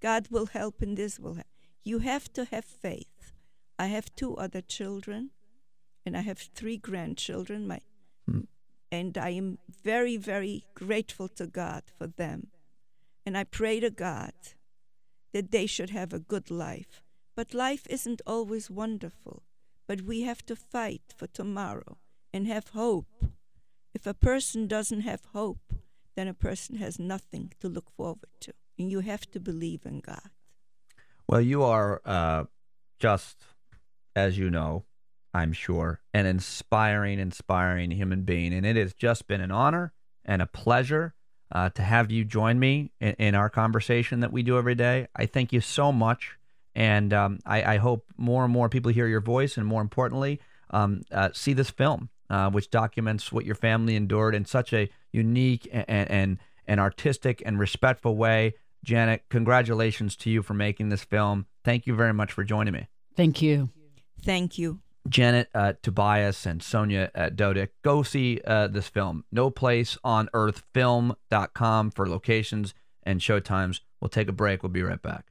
God 0.00 0.28
will 0.30 0.46
help 0.46 0.82
and 0.82 0.96
this 0.96 1.18
will. 1.18 1.38
You 1.84 2.00
have 2.00 2.32
to 2.34 2.44
have 2.46 2.64
faith. 2.64 3.33
I 3.78 3.86
have 3.86 4.14
two 4.14 4.36
other 4.36 4.60
children 4.60 5.30
and 6.06 6.16
I 6.16 6.20
have 6.20 6.38
three 6.38 6.76
grandchildren. 6.76 7.66
My, 7.66 7.80
Hmm. 8.26 8.40
And 8.90 9.18
I 9.18 9.30
am 9.30 9.58
very, 9.68 10.16
very 10.16 10.64
grateful 10.74 11.28
to 11.28 11.46
God 11.46 11.82
for 11.98 12.06
them. 12.06 12.48
And 13.26 13.36
I 13.36 13.44
pray 13.44 13.80
to 13.80 13.90
God 13.90 14.32
that 15.32 15.50
they 15.50 15.66
should 15.66 15.90
have 15.90 16.12
a 16.12 16.18
good 16.18 16.50
life. 16.50 17.02
But 17.34 17.54
life 17.54 17.86
isn't 17.90 18.22
always 18.26 18.70
wonderful. 18.70 19.42
But 19.88 20.02
we 20.02 20.22
have 20.22 20.46
to 20.46 20.56
fight 20.56 21.12
for 21.16 21.26
tomorrow 21.26 21.98
and 22.32 22.46
have 22.46 22.68
hope. 22.68 23.26
If 23.92 24.06
a 24.06 24.14
person 24.14 24.66
doesn't 24.68 25.00
have 25.00 25.24
hope, 25.32 25.74
then 26.14 26.28
a 26.28 26.34
person 26.34 26.76
has 26.76 26.98
nothing 26.98 27.52
to 27.60 27.68
look 27.68 27.90
forward 27.90 28.30
to. 28.40 28.52
And 28.78 28.90
you 28.90 29.00
have 29.00 29.30
to 29.32 29.40
believe 29.40 29.84
in 29.84 30.00
God. 30.00 30.30
Well, 31.28 31.40
you 31.40 31.62
are 31.62 32.00
uh, 32.04 32.44
just, 32.98 33.44
as 34.16 34.38
you 34.38 34.50
know, 34.50 34.84
I'm 35.32 35.52
sure, 35.52 36.00
an 36.12 36.26
inspiring, 36.26 37.18
inspiring 37.18 37.90
human 37.90 38.22
being. 38.22 38.52
And 38.52 38.64
it 38.64 38.76
has 38.76 38.94
just 38.94 39.26
been 39.26 39.40
an 39.40 39.50
honor 39.50 39.92
and 40.24 40.40
a 40.40 40.46
pleasure 40.46 41.14
uh, 41.52 41.70
to 41.70 41.82
have 41.82 42.10
you 42.10 42.24
join 42.24 42.58
me 42.58 42.92
in, 43.00 43.14
in, 43.18 43.34
our 43.34 43.50
conversation 43.50 44.20
that 44.20 44.32
we 44.32 44.42
do 44.42 44.58
every 44.58 44.74
day. 44.74 45.08
I 45.14 45.26
thank 45.26 45.52
you 45.52 45.60
so 45.60 45.92
much. 45.92 46.36
And 46.74 47.12
um, 47.12 47.38
I, 47.46 47.74
I, 47.74 47.76
hope 47.76 48.06
more 48.16 48.42
and 48.42 48.52
more 48.52 48.68
people 48.68 48.90
hear 48.90 49.06
your 49.06 49.20
voice 49.20 49.56
and, 49.56 49.64
more 49.64 49.80
importantly, 49.80 50.40
um, 50.70 51.02
uh, 51.12 51.28
see 51.32 51.52
this 51.52 51.70
film, 51.70 52.08
uh, 52.30 52.50
which 52.50 52.70
documents 52.70 53.30
what 53.30 53.44
your 53.44 53.54
family 53.54 53.94
endured 53.94 54.34
in 54.34 54.44
such 54.44 54.72
a 54.72 54.90
unique 55.12 55.68
and, 55.70 56.10
and, 56.10 56.38
and 56.66 56.80
artistic 56.80 57.42
and 57.46 57.60
respectful 57.60 58.16
way. 58.16 58.54
Janet, 58.82 59.24
congratulations 59.30 60.16
to 60.16 60.30
you 60.30 60.42
for 60.42 60.54
making 60.54 60.88
this 60.88 61.04
film. 61.04 61.46
Thank 61.62 61.86
you 61.86 61.94
very 61.94 62.12
much 62.12 62.32
for 62.32 62.42
joining 62.42 62.74
me. 62.74 62.88
Thank 63.16 63.40
you. 63.40 63.70
Thank 64.24 64.58
you. 64.58 64.80
Janet 65.08 65.48
uh, 65.54 65.74
Tobias 65.82 66.46
and 66.46 66.62
Sonia 66.62 67.10
uh, 67.14 67.28
Dodyk. 67.28 67.68
Go 67.82 68.02
see 68.02 68.40
uh, 68.46 68.68
this 68.68 68.88
film. 68.88 69.24
No 69.30 69.50
Place 69.50 69.98
on 70.02 70.30
Earth 70.32 70.62
Film.com 70.72 71.90
for 71.90 72.08
locations 72.08 72.74
and 73.02 73.20
showtimes. 73.20 73.80
We'll 74.00 74.08
take 74.08 74.28
a 74.28 74.32
break. 74.32 74.62
We'll 74.62 74.72
be 74.72 74.82
right 74.82 75.00
back. 75.00 75.26